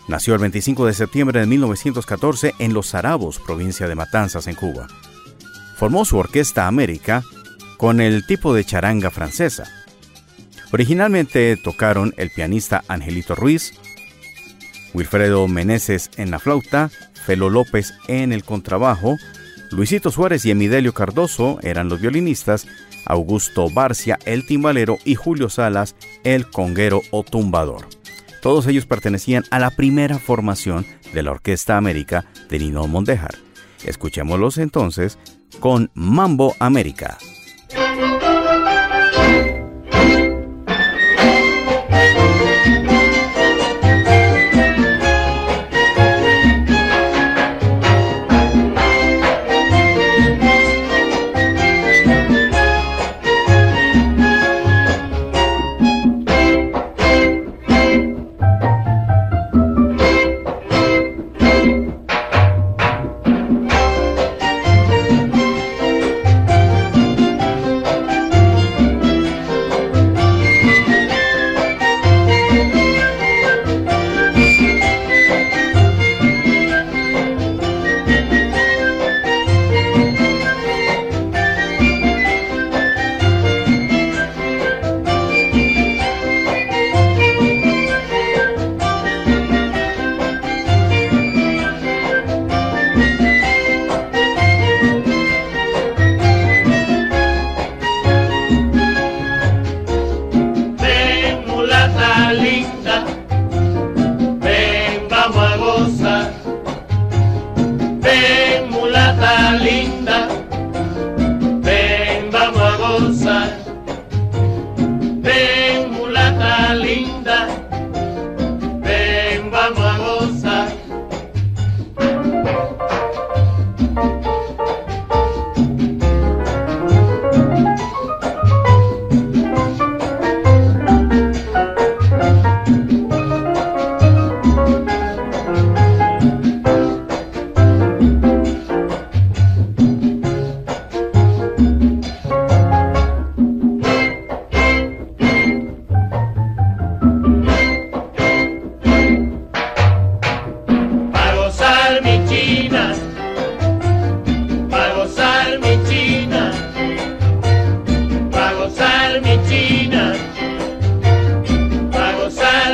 Nació 0.08 0.34
el 0.34 0.42
25 0.42 0.86
de 0.86 0.94
septiembre 0.94 1.40
de 1.40 1.46
1914 1.46 2.56
en 2.60 2.74
Los 2.74 2.96
Arabos, 2.96 3.40
provincia 3.40 3.88
de 3.88 3.96
Matanzas, 3.96 4.48
en 4.48 4.56
Cuba 4.56 4.88
formó 5.82 6.06
su 6.06 6.20
orquesta 6.20 6.68
América 6.68 7.24
con 7.78 8.02
el 8.02 8.28
tipo 8.28 8.54
de 8.54 8.64
charanga 8.64 9.10
francesa. 9.10 9.64
Originalmente 10.72 11.58
tocaron 11.58 12.14
el 12.18 12.30
pianista 12.30 12.84
Angelito 12.88 13.34
Ruiz, 13.34 13.74
Wilfredo 14.94 15.48
Meneses 15.48 16.12
en 16.18 16.30
la 16.30 16.38
flauta, 16.38 16.92
Felo 17.26 17.50
López 17.50 17.96
en 18.08 18.32
el 18.32 18.44
contrabajo, 18.44 19.18
Luisito 19.72 20.12
Suárez 20.12 20.46
y 20.46 20.52
Emidelio 20.52 20.94
Cardoso 20.94 21.58
eran 21.64 21.90
los 21.90 22.00
violinistas, 22.00 22.68
Augusto 23.08 23.68
Barcia 23.72 24.20
el 24.26 24.46
timbalero 24.46 25.00
y 25.04 25.16
Julio 25.16 25.50
Salas 25.50 25.96
el 26.24 26.46
conguero 26.46 27.02
o 27.10 27.24
tumbador. 27.24 27.88
Todos 28.44 28.68
ellos 28.68 28.86
pertenecían 28.86 29.46
a 29.50 29.58
la 29.58 29.72
primera 29.72 30.20
formación 30.20 30.86
de 31.12 31.24
la 31.24 31.32
Orquesta 31.32 31.76
América 31.76 32.26
de 32.52 32.60
Nino 32.60 32.88
Mondejar. 32.88 33.34
Escuchémoslos 33.84 34.60
entonces 34.60 35.18
con 35.60 35.90
Mambo 35.94 36.56
América. 36.60 37.18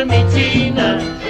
Michina. 0.07 1.26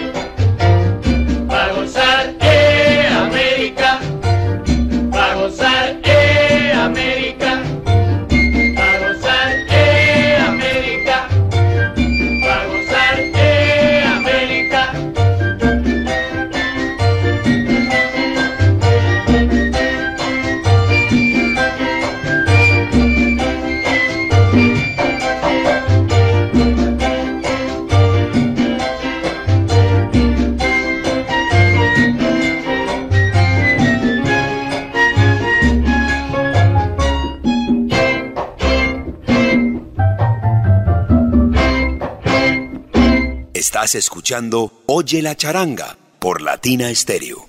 Oye 44.87 45.21
la 45.21 45.35
charanga 45.37 45.95
por 46.19 46.41
Latina 46.41 46.93
Stereo. 46.93 47.47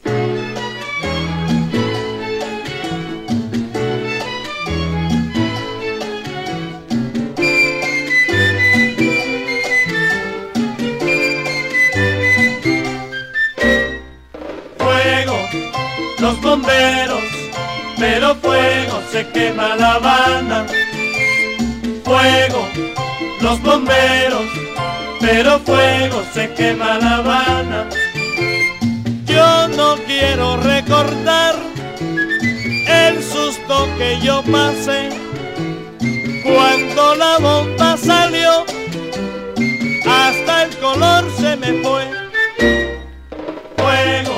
Fuego, 14.78 15.36
los 16.20 16.40
bomberos, 16.42 17.22
pero 17.98 18.36
fuego 18.36 19.02
se 19.10 19.26
quema 19.30 19.74
La 19.74 19.94
Habana. 19.94 20.66
Fuego, 22.04 22.68
los 23.40 23.60
bomberos, 23.62 24.46
pero 25.30 25.58
fuego 25.60 26.22
se 26.32 26.54
quema 26.54 26.98
La 26.98 27.16
Habana. 27.16 27.88
Yo 29.26 29.68
no 29.68 29.96
quiero 30.06 30.56
recordar 30.56 31.54
el 32.88 33.22
susto 33.22 33.86
que 33.98 34.18
yo 34.22 34.42
pasé 34.50 35.10
cuando 36.42 37.14
la 37.16 37.38
bomba 37.38 37.98
salió, 37.98 38.64
hasta 40.08 40.62
el 40.62 40.76
color 40.78 41.24
se 41.38 41.56
me 41.56 41.82
fue. 41.82 42.04
Fuego, 43.76 44.36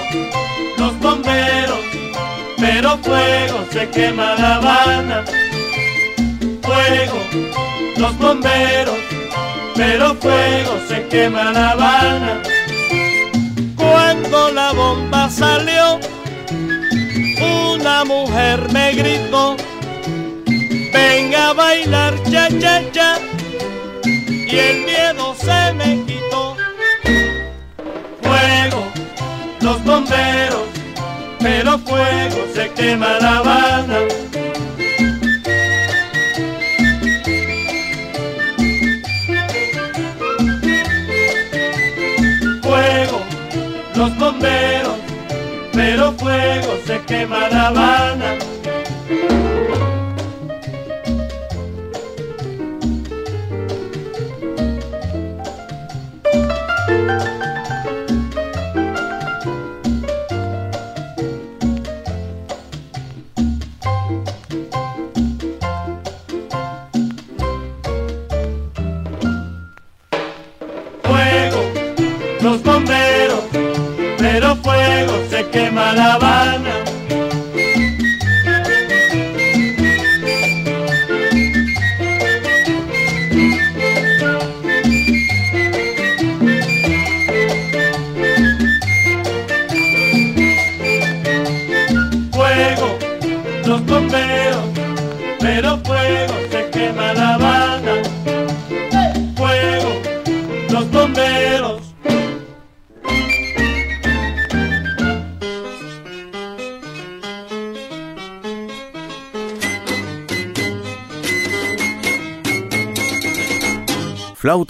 los 0.76 0.98
bomberos, 0.98 1.84
pero 2.58 2.98
fuego 2.98 3.64
se 3.70 3.88
quema 3.90 4.34
La 4.34 4.56
Habana. 4.56 5.24
Fuego, 6.62 7.20
los 7.96 8.18
bomberos, 8.18 8.98
pero 9.80 10.14
fuego 10.16 10.72
se 10.88 11.08
quema 11.08 11.52
La 11.52 11.70
Habana. 11.70 12.42
Cuando 13.76 14.50
la 14.50 14.72
bomba 14.72 15.30
salió, 15.30 15.98
una 17.72 18.04
mujer 18.04 18.60
me 18.74 18.92
gritó, 18.92 19.56
venga 20.92 21.48
a 21.48 21.52
bailar 21.54 22.12
cha 22.30 22.48
cha 22.60 22.82
cha, 22.92 23.18
y 24.04 24.58
el 24.58 24.80
miedo 24.84 25.34
se 25.34 25.72
me 25.72 26.04
quitó. 26.04 26.56
Fuego, 28.22 28.82
los 29.62 29.82
bomberos, 29.82 30.68
pero 31.38 31.78
fuego 31.78 32.40
se 32.54 32.68
quema 32.72 33.18
La 33.18 33.38
Habana. 33.38 34.29
Los 44.00 44.16
bomberos, 44.16 44.96
pero 45.74 46.12
fuego 46.12 46.72
se 46.86 47.02
quema 47.02 47.50
La 47.50 47.66
Habana. 47.66 48.49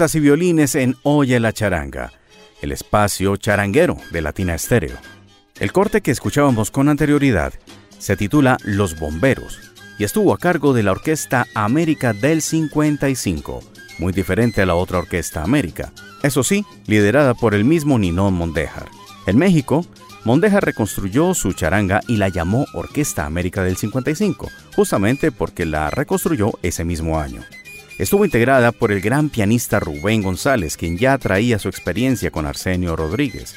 Y 0.01 0.19
violines 0.19 0.77
en 0.77 0.97
Oye 1.03 1.39
la 1.41 1.53
charanga, 1.53 2.11
el 2.63 2.73
espacio 2.73 3.37
charanguero 3.37 3.99
de 4.11 4.23
Latina 4.23 4.55
Estéreo. 4.55 4.97
El 5.59 5.73
corte 5.73 6.01
que 6.01 6.11
escuchábamos 6.11 6.71
con 6.71 6.89
anterioridad 6.89 7.53
se 7.99 8.17
titula 8.17 8.57
Los 8.65 8.99
Bomberos 8.99 9.61
y 9.99 10.05
estuvo 10.05 10.33
a 10.33 10.39
cargo 10.39 10.73
de 10.73 10.85
la 10.85 10.93
Orquesta 10.93 11.47
América 11.55 12.15
del 12.15 12.41
55, 12.41 13.63
muy 13.99 14.15
diferente 14.15 14.63
a 14.63 14.67
la 14.67 14.75
otra 14.75 15.01
Orquesta 15.01 15.43
América, 15.43 15.93
eso 16.23 16.43
sí, 16.45 16.65
liderada 16.87 17.35
por 17.35 17.55
el 17.55 17.67
mismo 17.67 17.99
Ninón 17.99 18.33
Mondejar. 18.33 18.89
En 19.27 19.37
México, 19.37 19.85
Mondejar 20.25 20.65
reconstruyó 20.65 21.35
su 21.35 21.53
charanga 21.53 22.01
y 22.09 22.17
la 22.17 22.31
llamó 22.31 22.65
Orquesta 22.73 23.27
América 23.27 23.63
del 23.63 23.77
55, 23.77 24.49
justamente 24.75 25.31
porque 25.31 25.67
la 25.67 25.91
reconstruyó 25.91 26.53
ese 26.63 26.87
mismo 26.87 27.21
año. 27.21 27.43
Estuvo 28.01 28.25
integrada 28.25 28.73
por 28.73 28.93
el 28.93 29.03
gran 29.03 29.29
pianista 29.29 29.79
Rubén 29.79 30.23
González, 30.23 30.79
quien 30.79 30.97
ya 30.97 31.19
traía 31.19 31.59
su 31.59 31.69
experiencia 31.69 32.31
con 32.31 32.47
Arsenio 32.47 32.97
Rodríguez. 32.97 33.55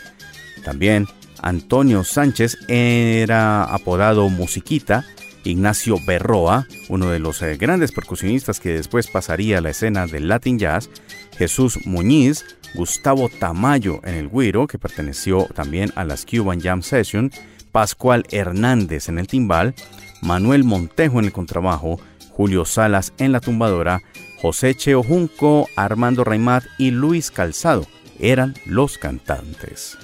También 0.65 1.07
Antonio 1.41 2.03
Sánchez 2.03 2.57
era 2.67 3.63
apodado 3.63 4.27
Musiquita, 4.27 5.05
Ignacio 5.45 5.95
Berroa, 6.05 6.67
uno 6.89 7.09
de 7.09 7.19
los 7.19 7.41
eh, 7.41 7.55
grandes 7.55 7.93
percusionistas 7.93 8.59
que 8.59 8.73
después 8.73 9.07
pasaría 9.07 9.59
a 9.59 9.61
la 9.61 9.69
escena 9.69 10.07
del 10.07 10.27
Latin 10.27 10.59
Jazz, 10.59 10.89
Jesús 11.37 11.79
Muñiz, 11.85 12.43
Gustavo 12.73 13.29
Tamayo 13.29 14.01
en 14.03 14.15
el 14.15 14.27
güiro, 14.27 14.67
que 14.67 14.77
perteneció 14.77 15.45
también 15.55 15.93
a 15.95 16.03
las 16.03 16.25
Cuban 16.25 16.59
Jam 16.59 16.81
Session, 16.81 17.31
Pascual 17.71 18.25
Hernández 18.29 19.07
en 19.07 19.19
el 19.19 19.27
timbal, 19.27 19.73
Manuel 20.21 20.65
Montejo 20.65 21.19
en 21.19 21.25
el 21.27 21.31
contrabajo, 21.31 21.97
Julio 22.29 22.65
Salas 22.65 23.13
en 23.19 23.31
la 23.31 23.39
tumbadora, 23.39 24.01
José 24.43 24.75
Cheo 24.75 25.03
Junco, 25.03 25.69
Armando 25.77 26.25
Raimat 26.25 26.65
y 26.77 26.91
Luis 26.91 27.31
Calzado 27.31 27.87
eran 28.19 28.53
los 28.65 28.97
cantantes. 28.97 29.97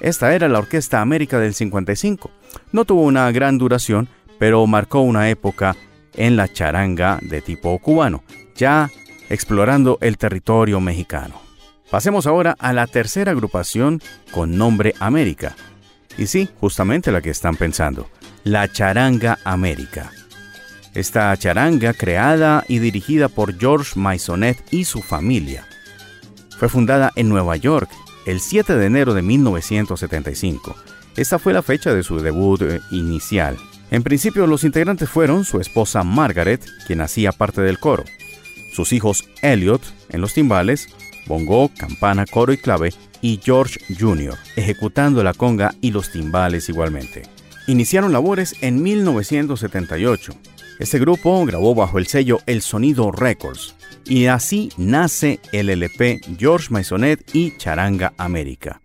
Esta 0.00 0.34
era 0.34 0.48
la 0.48 0.60
Orquesta 0.60 1.02
América 1.02 1.38
del 1.38 1.52
55. 1.52 2.30
No 2.72 2.86
tuvo 2.86 3.02
una 3.02 3.30
gran 3.32 3.58
duración, 3.58 4.08
pero 4.38 4.66
marcó 4.66 5.00
una 5.00 5.28
época 5.28 5.76
en 6.14 6.36
la 6.36 6.50
charanga 6.50 7.18
de 7.20 7.42
tipo 7.42 7.78
cubano, 7.78 8.24
ya 8.54 8.90
explorando 9.28 9.98
el 10.00 10.16
territorio 10.16 10.80
mexicano. 10.80 11.38
Pasemos 11.90 12.26
ahora 12.26 12.56
a 12.58 12.72
la 12.72 12.86
tercera 12.86 13.32
agrupación 13.32 14.00
con 14.30 14.56
nombre 14.56 14.94
América. 15.00 15.54
Y 16.16 16.28
sí, 16.28 16.48
justamente 16.60 17.12
la 17.12 17.20
que 17.20 17.28
están 17.28 17.56
pensando, 17.56 18.08
la 18.42 18.72
Charanga 18.72 19.38
América. 19.44 20.10
Esta 20.96 21.36
charanga, 21.36 21.92
creada 21.92 22.64
y 22.68 22.78
dirigida 22.78 23.28
por 23.28 23.58
George 23.58 24.00
Maisonet 24.00 24.56
y 24.70 24.86
su 24.86 25.02
familia, 25.02 25.66
fue 26.58 26.70
fundada 26.70 27.12
en 27.16 27.28
Nueva 27.28 27.56
York 27.56 27.90
el 28.24 28.40
7 28.40 28.76
de 28.76 28.86
enero 28.86 29.12
de 29.12 29.20
1975. 29.20 30.74
Esta 31.18 31.38
fue 31.38 31.52
la 31.52 31.60
fecha 31.60 31.92
de 31.92 32.02
su 32.02 32.18
debut 32.20 32.62
eh, 32.62 32.80
inicial. 32.90 33.58
En 33.90 34.02
principio 34.02 34.46
los 34.46 34.64
integrantes 34.64 35.10
fueron 35.10 35.44
su 35.44 35.60
esposa 35.60 36.02
Margaret, 36.02 36.64
quien 36.86 37.02
hacía 37.02 37.30
parte 37.30 37.60
del 37.60 37.78
coro, 37.78 38.04
sus 38.72 38.94
hijos 38.94 39.28
Elliot 39.42 39.82
en 40.08 40.22
los 40.22 40.32
timbales, 40.32 40.88
bongo, 41.26 41.70
campana, 41.76 42.24
coro 42.24 42.54
y 42.54 42.56
clave, 42.56 42.94
y 43.20 43.38
George 43.44 43.80
Jr., 44.00 44.38
ejecutando 44.56 45.22
la 45.22 45.34
conga 45.34 45.74
y 45.82 45.90
los 45.90 46.10
timbales 46.10 46.70
igualmente. 46.70 47.24
Iniciaron 47.66 48.14
labores 48.14 48.54
en 48.62 48.82
1978. 48.82 50.32
Este 50.78 50.98
grupo 50.98 51.44
grabó 51.46 51.74
bajo 51.74 51.98
el 51.98 52.06
sello 52.06 52.40
El 52.44 52.60
Sonido 52.60 53.10
Records, 53.10 53.74
y 54.04 54.26
así 54.26 54.70
nace 54.76 55.40
el 55.52 55.70
LP 55.70 56.20
George 56.38 56.68
Maisonet 56.70 57.34
y 57.34 57.56
Charanga 57.56 58.12
América. 58.18 58.82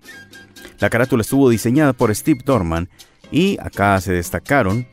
La 0.80 0.90
carátula 0.90 1.22
estuvo 1.22 1.50
diseñada 1.50 1.92
por 1.94 2.16
Steve 2.16 2.42
Dorman 2.46 2.90
y 3.30 3.60
acá 3.60 4.00
se 4.00 4.14
destacaron 4.14 4.88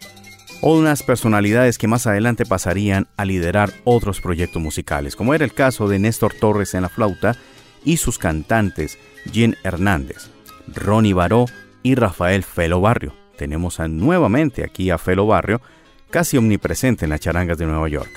unas 0.61 1.05
personalidades 1.05 1.79
que 1.79 1.87
más 1.87 2.07
adelante 2.09 2.45
pasarían 2.45 3.09
a 3.17 3.25
liderar 3.25 3.73
otros 3.85 4.21
proyectos 4.21 4.61
musicales, 4.61 5.15
como 5.15 5.35
era 5.35 5.45
el 5.45 5.55
caso 5.55 5.89
de 5.89 6.01
Néstor 6.01 6.35
Torres 6.35 6.75
en 6.75 6.83
la 6.83 6.89
flauta 6.89 7.37
y 7.85 7.99
sus 7.99 8.19
cantantes 8.19 8.99
Jean 9.33 9.57
Hernández, 9.63 10.31
Ronnie 10.75 11.13
Baró 11.13 11.47
y 11.85 11.95
Rafael 11.95 12.43
Felo 12.43 12.81
Barrio. 12.81 13.15
Tenemos 13.37 13.79
nuevamente 13.79 14.65
aquí 14.65 14.91
a 14.91 14.99
Felo 14.99 15.27
Barrio, 15.27 15.61
casi 16.11 16.37
omnipresente 16.37 17.05
en 17.05 17.11
las 17.11 17.21
charangas 17.21 17.59
de 17.59 17.67
Nueva 17.67 17.89
York. 17.89 18.11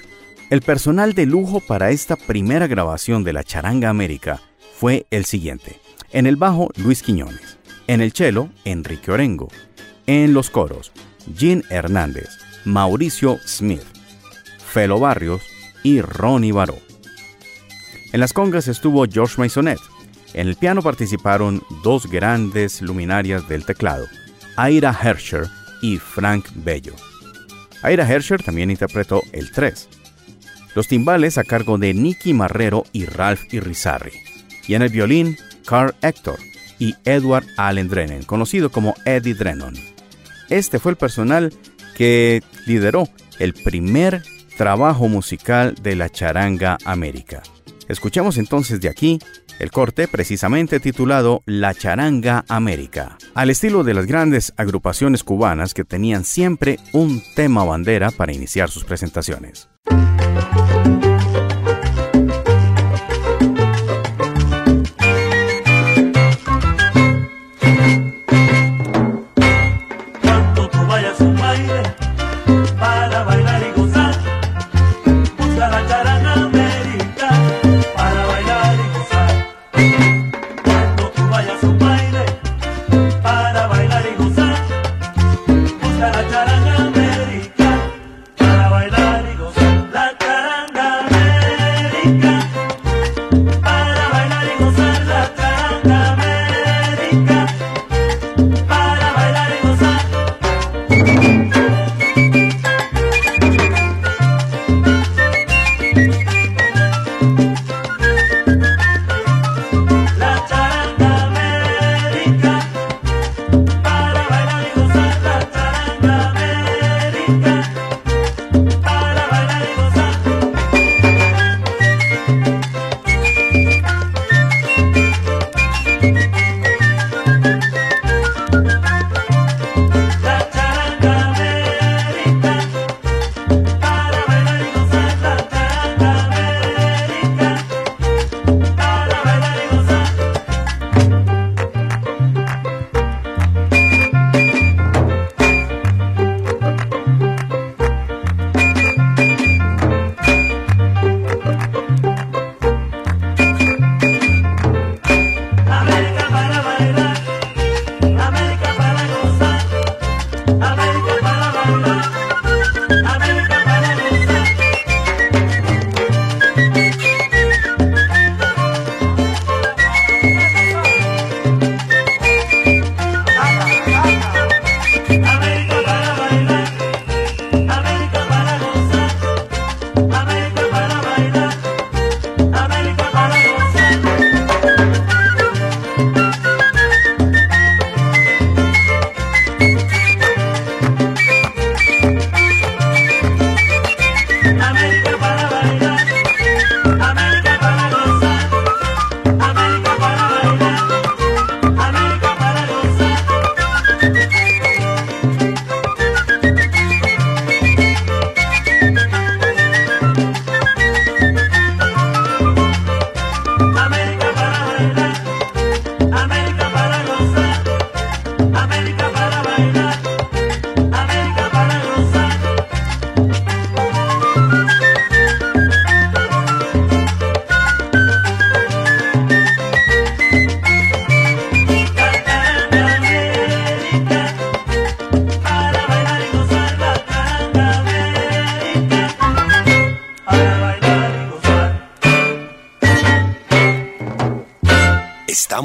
El 0.49 0.61
personal 0.61 1.13
de 1.13 1.25
lujo 1.25 1.61
para 1.61 1.91
esta 1.91 2.15
primera 2.15 2.67
grabación 2.67 3.23
de 3.23 3.33
la 3.33 3.43
Charanga 3.43 3.89
América 3.89 4.41
fue 4.75 5.05
el 5.11 5.25
siguiente. 5.25 5.79
En 6.11 6.27
el 6.27 6.35
bajo, 6.35 6.69
Luis 6.75 7.03
Quiñones. 7.03 7.57
En 7.87 8.01
el 8.01 8.11
cello, 8.11 8.49
Enrique 8.65 9.11
Orengo. 9.11 9.47
En 10.07 10.33
los 10.33 10.49
coros, 10.49 10.91
Jean 11.35 11.63
Hernández, 11.69 12.29
Mauricio 12.65 13.37
Smith, 13.45 13.83
Felo 14.71 14.99
Barrios 14.99 15.41
y 15.83 16.01
Ronnie 16.01 16.51
Baró. 16.51 16.77
En 18.11 18.19
las 18.19 18.33
congas 18.33 18.67
estuvo 18.67 19.05
George 19.05 19.35
Maisonet. 19.37 19.79
En 20.33 20.47
el 20.47 20.55
piano 20.55 20.81
participaron 20.81 21.61
dos 21.83 22.07
grandes 22.07 22.81
luminarias 22.81 23.47
del 23.47 23.65
teclado, 23.65 24.07
Aira 24.57 24.97
Herscher 25.01 25.47
y 25.81 25.97
Frank 25.97 26.47
Bello. 26.55 26.93
Aira 27.83 28.07
Herscher 28.07 28.43
también 28.43 28.71
interpretó 28.71 29.23
el 29.31 29.51
3 29.51 29.89
los 30.75 30.87
timbales 30.87 31.37
a 31.37 31.43
cargo 31.43 31.77
de 31.77 31.93
Nicky 31.93 32.33
Marrero 32.33 32.85
y 32.93 33.05
Ralph 33.05 33.53
Irizarry, 33.53 34.13
y 34.67 34.75
en 34.75 34.81
el 34.81 34.89
violín 34.89 35.37
Carl 35.65 35.95
Hector 36.01 36.39
y 36.79 36.95
Edward 37.05 37.45
Allen 37.57 37.89
Drennan, 37.89 38.23
conocido 38.23 38.71
como 38.71 38.95
Eddie 39.05 39.35
Drennan. 39.35 39.75
Este 40.49 40.79
fue 40.79 40.91
el 40.91 40.97
personal 40.97 41.53
que 41.95 42.41
lideró 42.65 43.07
el 43.39 43.53
primer 43.53 44.23
trabajo 44.57 45.07
musical 45.07 45.75
de 45.81 45.95
la 45.95 46.09
charanga 46.09 46.77
América. 46.85 47.43
Escuchemos 47.87 48.37
entonces 48.37 48.81
de 48.81 48.89
aquí 48.89 49.19
el 49.59 49.71
corte 49.71 50.07
precisamente 50.07 50.79
titulado 50.79 51.41
La 51.45 51.73
Charanga 51.73 52.45
América, 52.47 53.17
al 53.33 53.49
estilo 53.49 53.83
de 53.83 53.93
las 53.93 54.05
grandes 54.05 54.53
agrupaciones 54.57 55.23
cubanas 55.23 55.73
que 55.73 55.83
tenían 55.83 56.23
siempre 56.23 56.79
un 56.93 57.21
tema 57.35 57.63
bandera 57.63 58.11
para 58.11 58.33
iniciar 58.33 58.69
sus 58.69 58.83
presentaciones. 58.83 59.69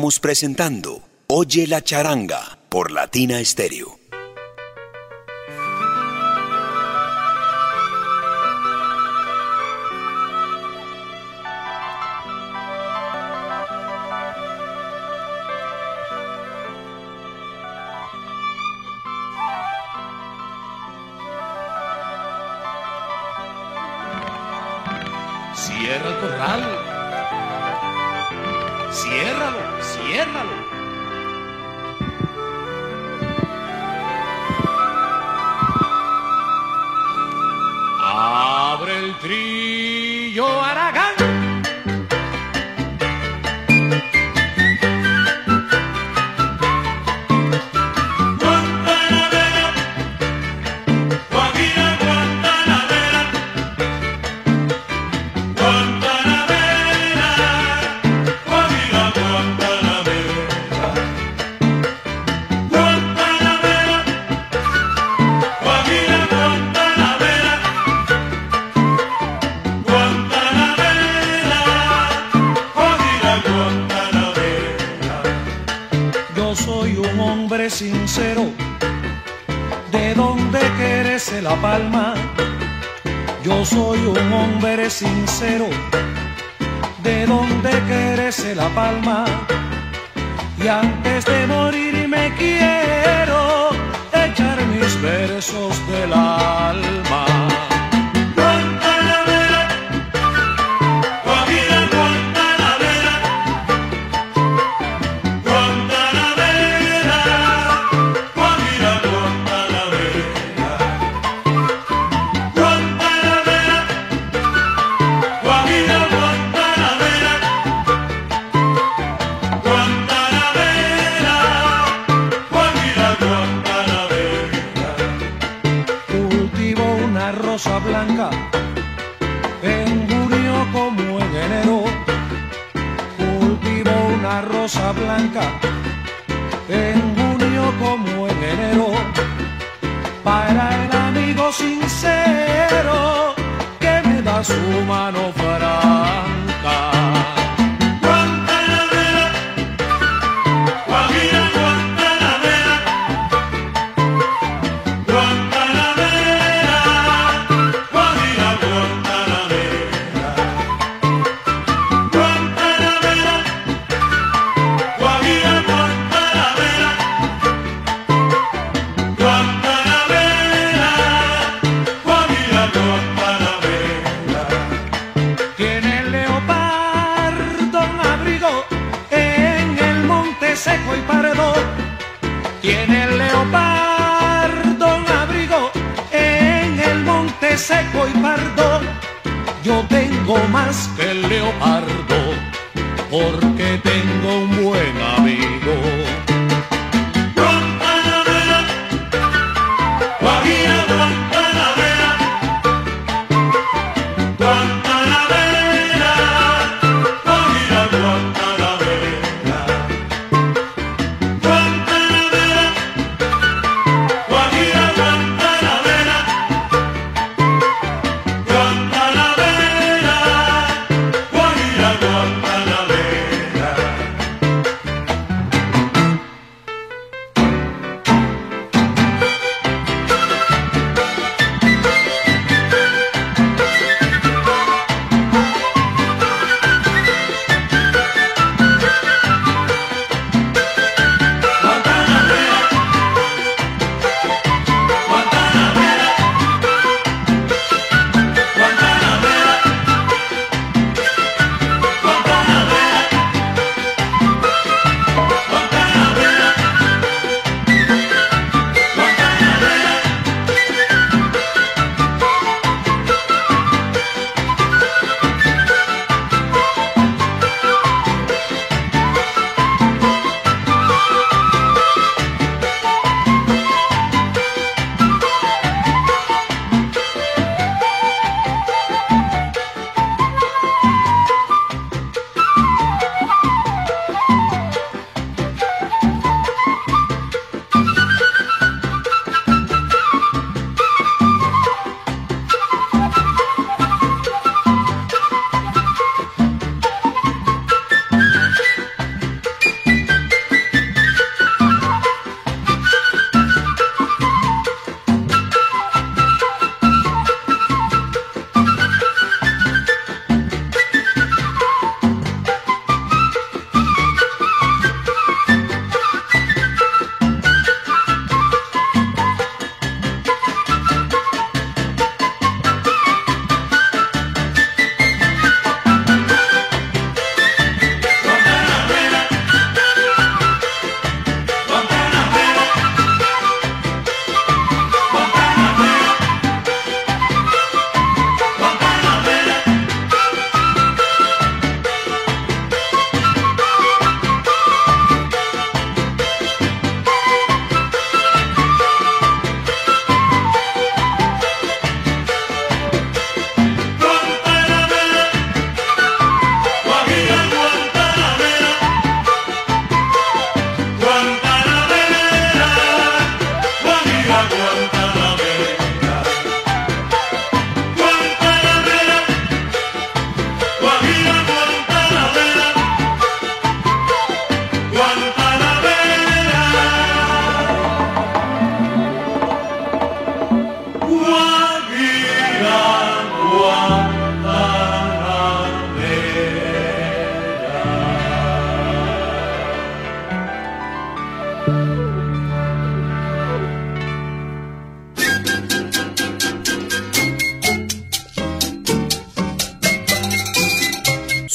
Estamos 0.07 0.21
presentando 0.21 1.03
Oye 1.27 1.67
la 1.67 1.83
charanga 1.83 2.61
por 2.69 2.93
Latina 2.93 3.45
Stereo. 3.45 4.06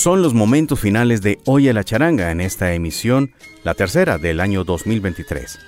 Son 0.02 0.24
los 0.24 0.34
momentos 0.34 0.80
finales 0.80 1.22
de 1.22 1.38
Oye 1.45 1.72
la 1.74 1.84
charanga 1.84 2.32
en 2.32 2.41
esta 2.41 2.74
emisión, 2.74 3.36
la 3.64 3.76
tercera 3.76 4.18
del 4.18 4.39
año 4.39 4.64
2023. 4.64 5.60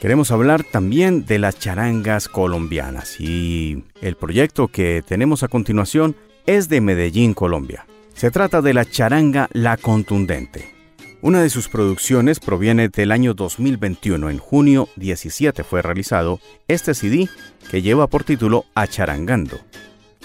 Queremos 0.00 0.30
hablar 0.30 0.64
también 0.64 1.26
de 1.26 1.38
las 1.38 1.58
charangas 1.58 2.26
colombianas 2.26 3.20
y 3.20 3.84
el 4.00 4.16
proyecto 4.16 4.68
que 4.68 5.04
tenemos 5.06 5.42
a 5.42 5.48
continuación 5.48 6.16
es 6.46 6.70
de 6.70 6.80
Medellín, 6.80 7.34
Colombia. 7.34 7.84
Se 8.14 8.30
trata 8.30 8.62
de 8.62 8.72
la 8.72 8.86
charanga 8.86 9.50
La 9.52 9.76
Contundente. 9.76 10.72
Una 11.20 11.42
de 11.42 11.50
sus 11.50 11.68
producciones 11.68 12.40
proviene 12.40 12.88
del 12.88 13.12
año 13.12 13.34
2021. 13.34 14.30
En 14.30 14.38
junio 14.38 14.88
17 14.96 15.64
fue 15.64 15.82
realizado 15.82 16.40
este 16.66 16.94
CD 16.94 17.28
que 17.70 17.82
lleva 17.82 18.06
por 18.06 18.24
título 18.24 18.64
Acharangando. 18.74 19.60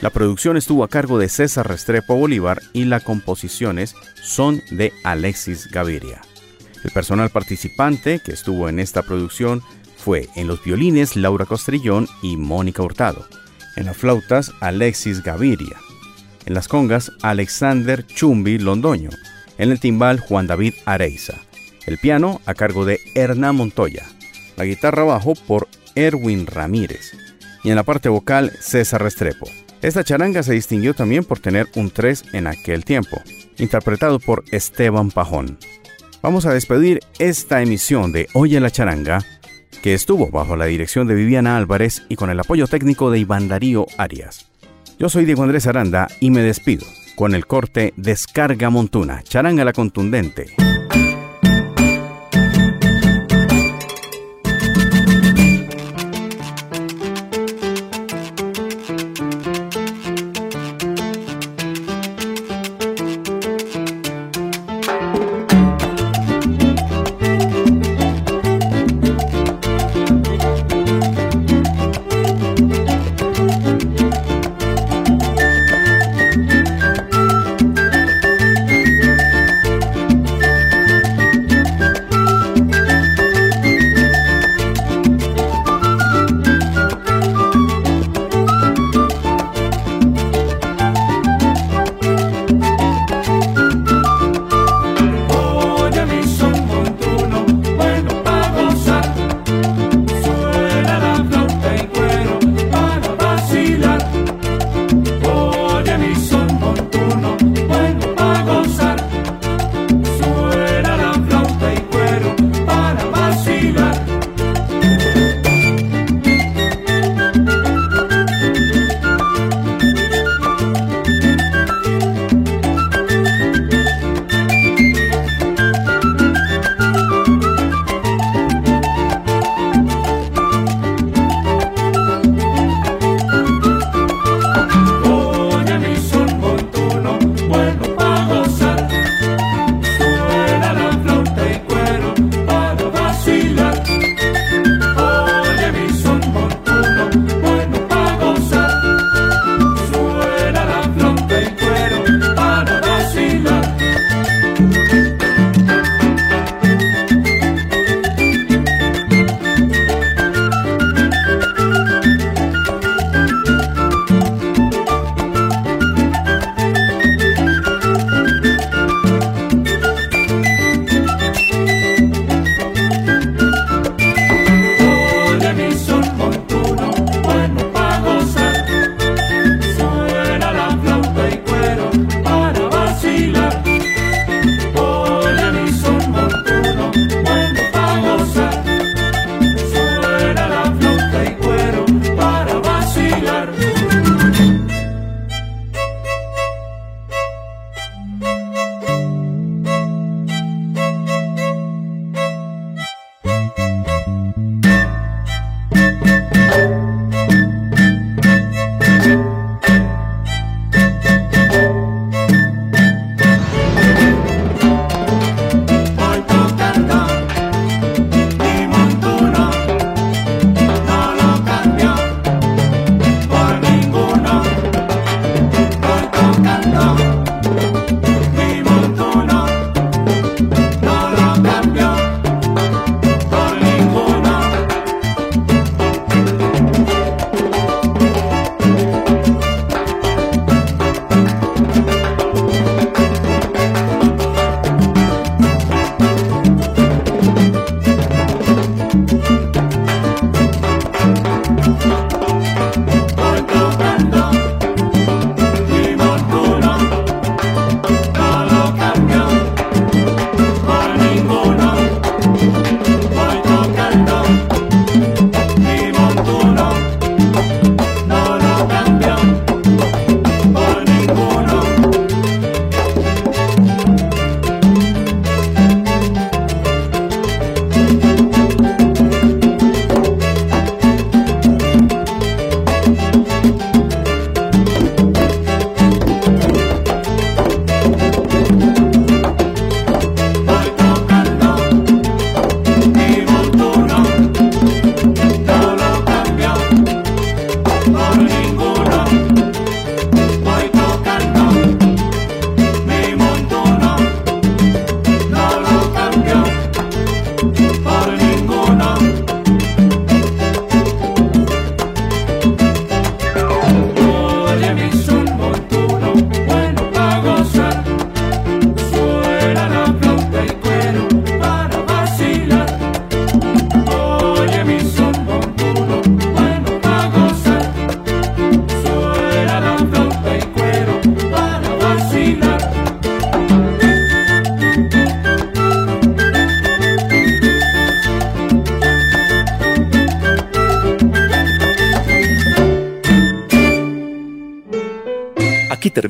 La 0.01 0.09
producción 0.09 0.57
estuvo 0.57 0.83
a 0.83 0.89
cargo 0.89 1.17
de 1.17 1.29
César 1.29 1.67
Restrepo 1.67 2.15
Bolívar 2.15 2.61
y 2.73 2.85
las 2.85 3.03
composiciones 3.03 3.95
son 4.21 4.61
de 4.71 4.91
Alexis 5.03 5.69
Gaviria. 5.71 6.21
El 6.83 6.91
personal 6.91 7.29
participante 7.29 8.19
que 8.19 8.33
estuvo 8.33 8.67
en 8.67 8.79
esta 8.79 9.03
producción 9.03 9.61
fue 9.95 10.27
en 10.35 10.47
los 10.47 10.63
violines 10.63 11.15
Laura 11.15 11.45
Costrillón 11.45 12.07
y 12.21 12.35
Mónica 12.35 12.83
Hurtado, 12.83 13.25
en 13.77 13.85
las 13.85 13.95
flautas 13.95 14.51
Alexis 14.59 15.23
Gaviria, 15.23 15.77
en 16.45 16.53
las 16.53 16.67
congas 16.67 17.11
Alexander 17.21 18.05
Chumbi 18.05 18.57
Londoño, 18.57 19.11
en 19.57 19.71
el 19.71 19.79
timbal 19.79 20.19
Juan 20.19 20.47
David 20.47 20.73
Areiza, 20.85 21.35
el 21.85 21.97
piano 21.97 22.41
a 22.45 22.53
cargo 22.53 22.83
de 22.83 22.99
Hernán 23.15 23.55
Montoya, 23.55 24.05
la 24.57 24.65
guitarra 24.65 25.03
bajo 25.03 25.35
por 25.35 25.67
Erwin 25.95 26.47
Ramírez. 26.47 27.13
Y 27.63 27.69
en 27.69 27.77
la 27.77 27.83
parte 27.83 28.09
vocal 28.09 28.51
César 28.59 29.01
Restrepo. 29.01 29.47
Esta 29.83 30.01
charanga 30.05 30.43
se 30.43 30.53
distinguió 30.53 30.93
también 30.93 31.25
por 31.25 31.39
tener 31.39 31.67
un 31.75 31.91
3 31.91 32.23
en 32.31 32.47
aquel 32.47 32.85
tiempo, 32.85 33.21
interpretado 33.57 34.17
por 34.17 34.45
Esteban 34.49 35.11
Pajón. 35.11 35.57
Vamos 36.21 36.45
a 36.45 36.53
despedir 36.53 37.01
esta 37.19 37.61
emisión 37.61 38.13
de 38.13 38.29
Oye 38.33 38.61
la 38.61 38.71
charanga, 38.71 39.25
que 39.81 39.93
estuvo 39.93 40.29
bajo 40.29 40.55
la 40.55 40.65
dirección 40.65 41.05
de 41.07 41.15
Viviana 41.15 41.57
Álvarez 41.57 42.03
y 42.07 42.15
con 42.15 42.29
el 42.29 42.39
apoyo 42.39 42.65
técnico 42.67 43.11
de 43.11 43.19
Iván 43.19 43.49
Darío 43.49 43.85
Arias. 43.97 44.49
Yo 44.97 45.09
soy 45.09 45.25
Diego 45.25 45.43
Andrés 45.43 45.67
Aranda 45.67 46.07
y 46.21 46.29
me 46.29 46.41
despido 46.41 46.85
con 47.17 47.35
el 47.35 47.45
corte 47.45 47.93
Descarga 47.97 48.69
Montuna, 48.69 49.21
charanga 49.23 49.65
la 49.65 49.73
contundente. 49.73 50.55